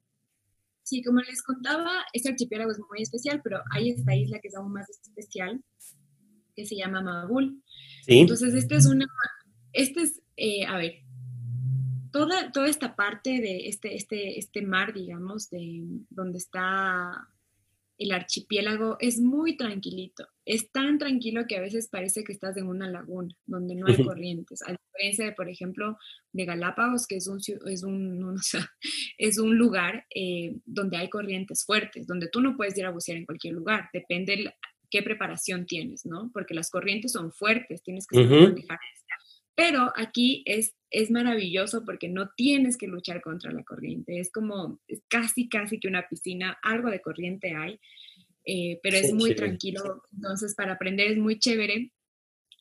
[0.83, 4.55] Sí, como les contaba, este archipiélago es muy especial, pero hay esta isla que es
[4.55, 5.63] aún más especial,
[6.55, 7.63] que se llama Mabul.
[8.05, 8.19] ¿Sí?
[8.19, 9.07] Entonces, este es una,
[9.73, 11.04] este es, eh, a ver,
[12.15, 17.27] toda, toda esta parte de este, este, este mar, digamos, de donde está
[17.99, 20.29] el archipiélago, es muy tranquilito.
[20.45, 23.97] Es tan tranquilo que a veces parece que estás en una laguna, donde no hay
[24.05, 24.63] corrientes.
[24.63, 25.99] A diferencia de, por ejemplo,
[26.33, 28.37] de Galápagos, que es un, es un,
[29.19, 33.19] es un lugar eh, donde hay corrientes fuertes, donde tú no puedes ir a bucear
[33.19, 33.89] en cualquier lugar.
[33.93, 34.55] Depende
[34.89, 36.31] qué preparación tienes, ¿no?
[36.33, 38.55] Porque las corrientes son fuertes, tienes que saber
[39.55, 44.21] pero aquí es, es maravilloso porque no tienes que luchar contra la corriente.
[44.21, 47.81] Es como es casi, casi que una piscina, algo de corriente hay,
[48.45, 50.05] eh, pero es muy tranquilo.
[50.13, 51.91] Entonces, para aprender es muy chévere.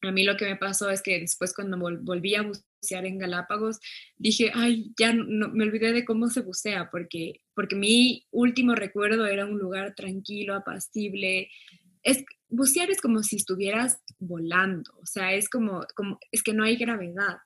[0.01, 3.79] A mí lo que me pasó es que después cuando volví a bucear en Galápagos,
[4.17, 9.27] dije, ay, ya no, me olvidé de cómo se bucea, porque, porque mi último recuerdo
[9.27, 11.49] era un lugar tranquilo, apacible.
[12.01, 16.63] Es, bucear es como si estuvieras volando, o sea, es como, como es que no
[16.63, 17.38] hay gravedad.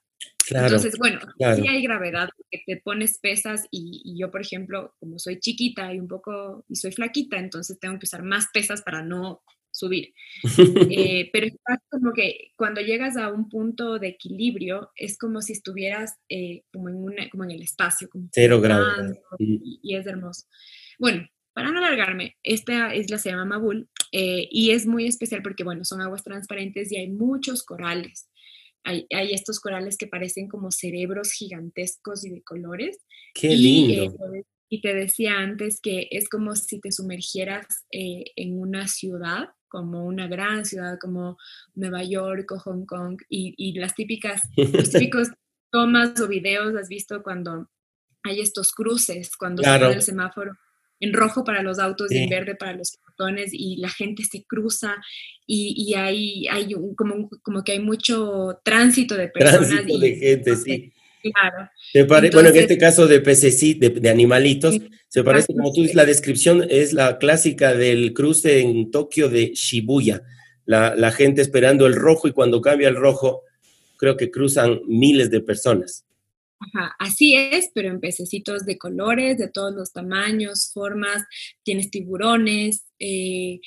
[0.49, 5.39] Entonces, bueno, sí hay gravedad, porque te pones pesas y, yo, por ejemplo, como soy
[5.39, 9.41] chiquita y un poco, y soy flaquita, entonces tengo que usar más pesas para no
[9.71, 10.13] subir.
[10.89, 11.53] Eh, pero es
[11.89, 16.89] como que cuando llegas a un punto de equilibrio, es como si estuvieras eh, como,
[16.89, 18.09] en una, como en el espacio.
[18.09, 19.15] Como Cero gravedad.
[19.37, 20.45] Y, y, es hermoso.
[20.97, 25.63] Bueno, para no alargarme, esta isla se llama Mabul eh, y es muy especial porque,
[25.63, 28.29] bueno, son aguas transparentes y hay muchos corales.
[28.84, 32.97] Hay, estos corales que parecen como cerebros gigantescos y de colores.
[33.34, 34.15] ¡Qué lindo!
[34.34, 39.49] Eh, y te decía antes que es como si te sumergieras eh, en una ciudad,
[39.67, 41.38] como una gran ciudad como
[41.75, 45.30] Nueva York o Hong Kong, y, las típicas, los típicos
[45.71, 47.69] tomas o videos has visto cuando
[48.23, 50.53] hay estos cruces, cuando se el semáforo
[50.99, 54.43] en rojo para los autos y en verde para los peatones y la gente se
[54.45, 54.95] cruza
[55.45, 59.69] y, y hay, hay como, como que hay mucho tránsito de personas.
[59.69, 60.93] Tránsito de gente, sí.
[61.21, 61.69] Claro.
[62.07, 64.77] bueno, en este caso de pececitos, de, de, animalitos,
[65.09, 69.51] se parece, como tú dices, la descripción es la clásica del cruce en Tokio de
[69.53, 70.21] Shibuya.
[70.65, 73.43] La, la gente esperando el rojo y cuando cambia el rojo,
[73.97, 76.06] creo que cruzan miles de personas.
[76.59, 81.23] Ajá, así es, pero en pececitos de colores, de todos los tamaños, formas.
[81.63, 83.59] Tienes tiburones, eh,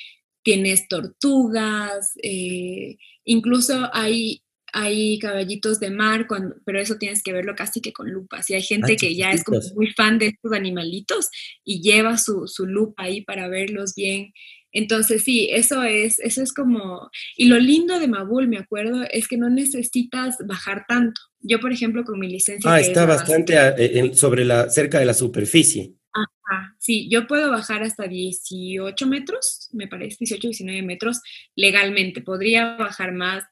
[0.43, 6.27] tienes tortugas, eh, incluso hay, hay caballitos de mar,
[6.65, 8.43] pero eso tienes que verlo casi que con lupa.
[8.43, 11.29] Si hay gente que ya es como muy fan de estos animalitos
[11.65, 14.33] y lleva su, su lupa ahí para verlos bien.
[14.73, 19.27] Entonces, sí, eso es, eso es como, y lo lindo de Mabul, me acuerdo, es
[19.27, 21.21] que no necesitas bajar tanto.
[21.41, 22.71] Yo, por ejemplo, con mi licencia.
[22.71, 25.95] Ah, está bastante eh, sobre la, cerca de la superficie.
[26.13, 31.21] Ajá, sí, yo puedo bajar hasta 18 metros, me parece, 18, 19 metros
[31.57, 32.21] legalmente.
[32.21, 33.45] Podría bajar más,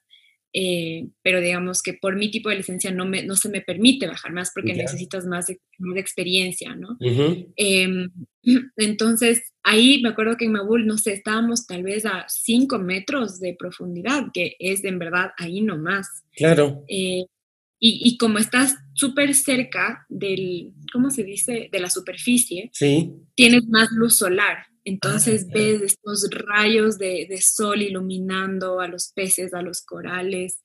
[0.53, 4.07] eh, pero digamos que por mi tipo de licencia no, me, no se me permite
[4.07, 5.61] bajar más porque necesitas más de,
[5.97, 6.97] experiencia, ¿no?
[7.57, 8.11] Em,
[8.77, 13.39] entonces, ahí me acuerdo que en Mabul, no sé, estábamos tal vez a 5 metros
[13.39, 16.25] de profundidad, que es en verdad ahí nomás.
[16.35, 16.85] Claro.
[16.89, 17.25] Eh,
[17.81, 23.13] y, y, como estás súper cerca del, ¿cómo se dice?, de la superficie, sí.
[23.37, 24.67] tienes más luz solar.
[24.85, 30.61] Entonces ah, ves estos rayos de, de, sol iluminando a los peces, a los corales.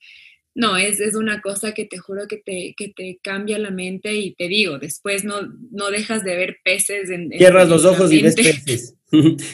[0.56, 4.14] No, es, es una cosa que te juro que te, que te cambia la mente
[4.14, 5.42] y te digo, después no,
[5.72, 7.32] no dejas de ver peces en...
[7.32, 8.96] Cierras los ojos y ves peces.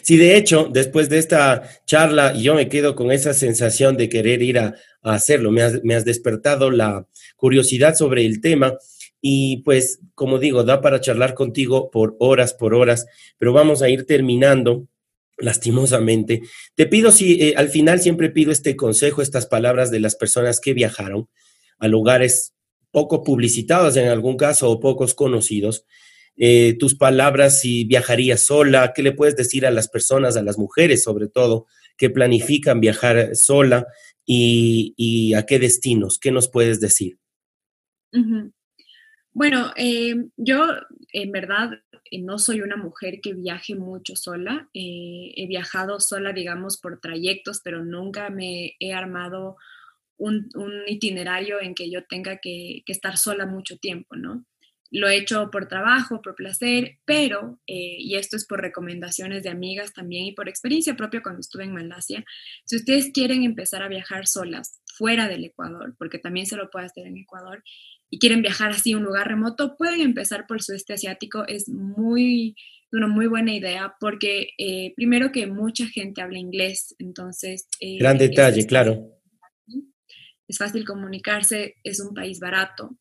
[0.04, 4.42] Sí, de hecho, después de esta charla, yo me quedo con esa sensación de querer
[4.42, 5.52] ir a, hacerlo.
[5.52, 8.78] Me has, me has, despertado la curiosidad sobre el tema
[9.22, 13.06] y pues, como digo, da para charlar contigo por horas, por horas,
[13.38, 14.88] pero vamos a ir terminando
[15.40, 16.42] lastimosamente.
[16.76, 20.60] Te pido si eh, al final siempre pido este consejo, estas palabras de las personas
[20.60, 21.30] que viajaron
[21.80, 22.54] a lugares
[22.92, 25.86] poco publicitados en algún caso o pocos conocidos.
[26.38, 30.58] Eh, tus palabras si viajarías sola, qué le puedes decir a las personas, a las
[30.58, 31.66] mujeres sobre todo,
[31.98, 33.88] que planifican viajar sola
[34.26, 37.18] y, a qué destinos, qué nos puedes decir.
[39.34, 40.66] Bueno, eh, yo
[41.12, 41.72] en verdad
[42.12, 44.70] no soy una mujer que viaje mucho sola.
[44.74, 49.58] Eh, he viajado sola, digamos, por trayectos, pero nunca me he armado
[50.18, 50.50] un,
[50.88, 54.46] itinerario en que yo tenga que, estar sola mucho tiempo, ¿no?
[54.92, 59.94] Lo he hecho por trabajo, por placer, pero, y esto es por recomendaciones de amigas
[59.94, 62.26] también y por experiencia propia cuando estuve en Malasia,
[62.66, 66.88] si ustedes quieren empezar a viajar solas fuera del Ecuador, porque también se lo puede
[66.88, 67.64] hacer en Ecuador,
[68.10, 71.46] y quieren viajar así a un lugar remoto, pueden empezar por el sudeste asiático.
[71.48, 72.56] Es muy,
[72.92, 77.68] una muy buena idea porque eh, primero que mucha gente habla inglés, entonces...
[77.80, 79.16] Eh, Gran detalle, claro.
[80.48, 82.98] Es fácil comunicarse, es un país barato.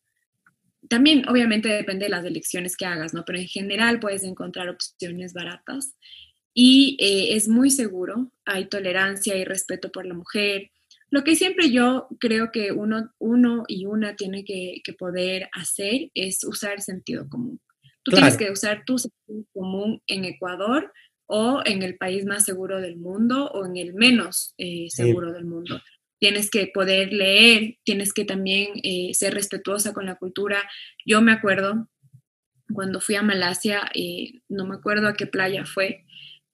[0.87, 3.25] También, obviamente, depende de las elecciones que hagas, ¿no?
[3.25, 5.95] Pero en general puedes encontrar opciones baratas
[6.53, 8.31] y eh, es muy seguro.
[8.45, 10.71] Hay tolerancia y respeto por la mujer.
[11.11, 16.43] Lo que siempre yo creo que uno, uno y una tiene que, poder hacer es
[16.43, 17.59] usar el sentido común.
[18.03, 20.91] Tú tienes que usar tu sentido común en Ecuador
[21.27, 25.45] o en el país más seguro del mundo o en el menos eh, seguro del
[25.45, 25.81] mundo.
[26.19, 30.69] Tienes que poder leer, tienes que también eh, ser respetuosa con la cultura.
[31.05, 31.87] Yo me acuerdo
[32.73, 36.05] cuando fui a Malasia, eh, no me acuerdo a qué playa fue,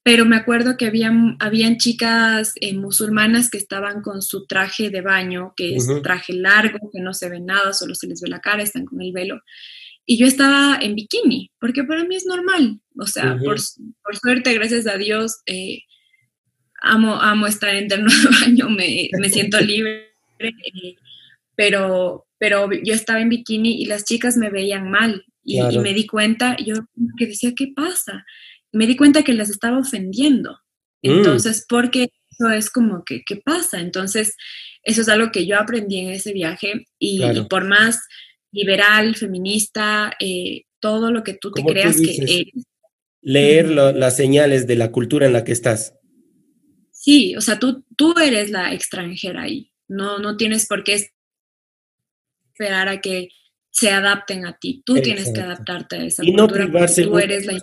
[0.05, 5.01] pero me acuerdo que habían, habían chicas eh, musulmanas que estaban con su traje de
[5.01, 8.39] baño, que es traje largo, que no se ve nada, solo se les ve la
[8.39, 9.41] cara, están con el velo.
[10.05, 12.79] Y yo estaba en bikini, porque para mí es normal.
[12.99, 15.79] O sea, por, suerte, gracias a Dios, eh,
[16.83, 20.13] amo, amo estar en terno de baño, me, me siento libre.
[20.37, 20.97] Eh,
[21.55, 25.25] pero, pero yo estaba en bikini y las chicas me veían mal.
[25.43, 26.75] Y, y me di cuenta, yo
[27.17, 28.23] que decía, ¿qué pasa?
[28.71, 30.59] Me di cuenta que las estaba ofendiendo.
[31.01, 31.17] Mm.
[31.17, 33.79] Entonces, porque eso es como que, ¿qué pasa?
[33.79, 34.35] Entonces,
[34.83, 38.01] eso es algo que yo aprendí en ese viaje y, por más
[38.51, 42.65] liberal, feminista, eh, todo lo que tú te creas que eres.
[43.21, 45.95] Leer las señales de la cultura en la que estás.
[46.91, 49.71] Sí, o sea, tú, tú eres la extranjera ahí.
[49.87, 51.07] No, no tienes por qué
[52.53, 53.29] esperar a que
[53.75, 54.81] se adapten a ti.
[54.85, 57.59] Tú tienes que adaptarte a esa y cultura no tú eres la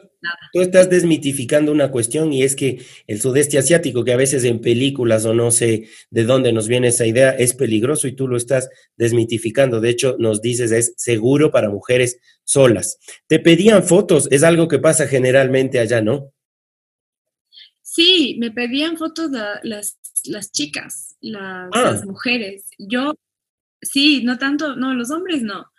[0.52, 4.60] Tú estás desmitificando una cuestión y es que el sudeste asiático, que a veces en
[4.60, 8.36] películas o no sé de dónde nos viene esa idea, es peligroso y tú lo
[8.36, 9.80] estás desmitificando.
[9.80, 12.98] De hecho, nos dices es seguro para mujeres solas.
[13.26, 16.30] Te pedían fotos, es algo que pasa generalmente allá, ¿no?
[17.80, 19.30] Sí, me pedían fotos
[19.62, 21.82] las, las chicas, las, ah.
[21.84, 22.66] las mujeres.
[22.78, 23.14] Yo,
[23.80, 25.71] sí, no tanto, no, los hombres no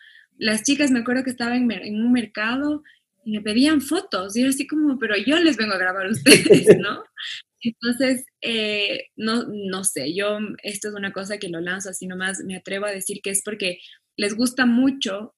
[0.43, 2.83] las chicas me acuerdo que estaba en, un mercado
[3.23, 6.11] y me pedían fotos, y yo así como, pero yo les vengo a grabar a
[6.11, 7.03] ustedes, ¿no?
[7.61, 12.43] Entonces, eh, no, no sé, yo, esto es una cosa que lo lanzo así nomás,
[12.45, 13.79] me atrevo a decir que es porque
[14.17, 15.33] les gusta mucho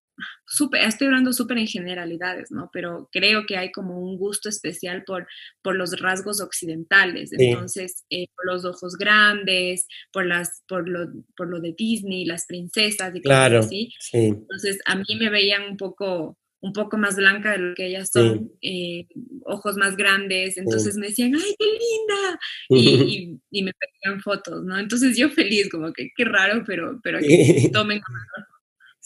[0.45, 2.69] super, estoy hablando súper en generalidades, ¿no?
[2.71, 5.27] Pero creo que hay como un gusto especial por,
[5.61, 11.49] por los rasgos occidentales, entonces, eh, por los ojos grandes, por, las, por, lo, por
[11.49, 13.89] lo de Disney, las princesas y claro, cosas así.
[14.13, 18.09] Entonces, a mí me veían un poco un poco más blanca de lo que ellas
[18.11, 19.05] son, eh,
[19.43, 22.39] ojos más grandes, entonces me decían, ¡ay, qué linda!
[22.69, 24.79] Y, y, me pedían fotos, ¿no?
[24.79, 28.01] Entonces yo feliz, como que qué raro, pero, pero que tomen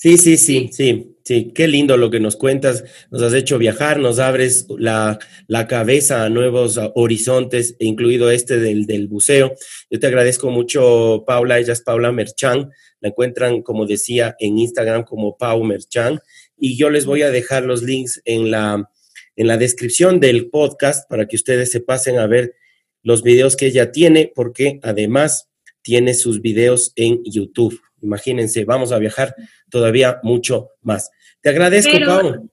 [0.02, 2.86] Sí, sí, sí, sí, sí, qué lindo lo que nos cuentas.
[3.12, 5.20] Nos has hecho viajar, nos abres la,
[5.68, 9.56] cabeza a nuevos horizontes, incluido este del, del, buceo.
[9.90, 11.60] Yo te agradezco mucho, Paula.
[11.60, 12.72] Ella es Paula Merchan.
[13.02, 16.22] La encuentran, como decía, en Instagram como Pau Merchan.
[16.58, 18.90] Y yo les voy a dejar los links en la,
[19.36, 22.56] en la descripción del podcast para que ustedes se pasen a ver
[23.04, 25.50] los videos que ella tiene, porque además
[25.82, 27.78] tiene sus videos en YouTube.
[28.02, 29.36] Imagínense, vamos a viajar
[29.70, 31.12] todavía mucho más.
[31.42, 32.50] Te agradezco, Pau.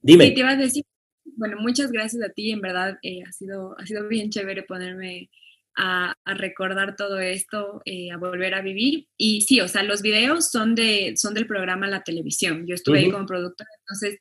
[0.00, 0.26] Dime.
[0.26, 0.84] Sí, te iba a decir,
[1.36, 5.30] bueno, muchas gracias a ti, en verdad, eh, ha, sido, ha sido bien chévere ponerme
[5.76, 9.08] a, recordar todo esto, eh, a volver a vivir.
[9.16, 12.66] Y sí, o sea, los videos son, de, son del programa La Televisión.
[12.66, 14.18] Yo estuve ahí como productora, entonces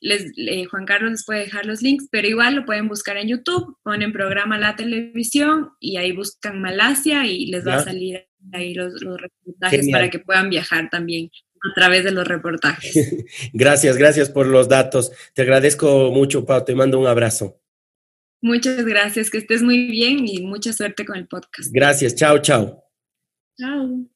[0.00, 0.32] les,
[0.70, 4.12] Juan Carlos les puede dejar los links, pero igual lo pueden buscar en YouTube, ponen
[4.12, 9.88] programa La Televisión y ahí buscan Malasia y les va a salir ahí los, reportajes
[9.90, 11.30] para que puedan viajar también
[11.70, 13.24] a través de los reportajes.
[13.52, 15.12] gracias, gracias por los datos.
[15.32, 16.64] Te agradezco mucho, Pau.
[16.64, 17.63] Te mando un abrazo.
[18.44, 21.72] Muchas gracias, que estés muy bien y mucha suerte con el podcast.
[21.72, 22.84] Gracias, chao, chao.
[23.58, 24.13] Chao.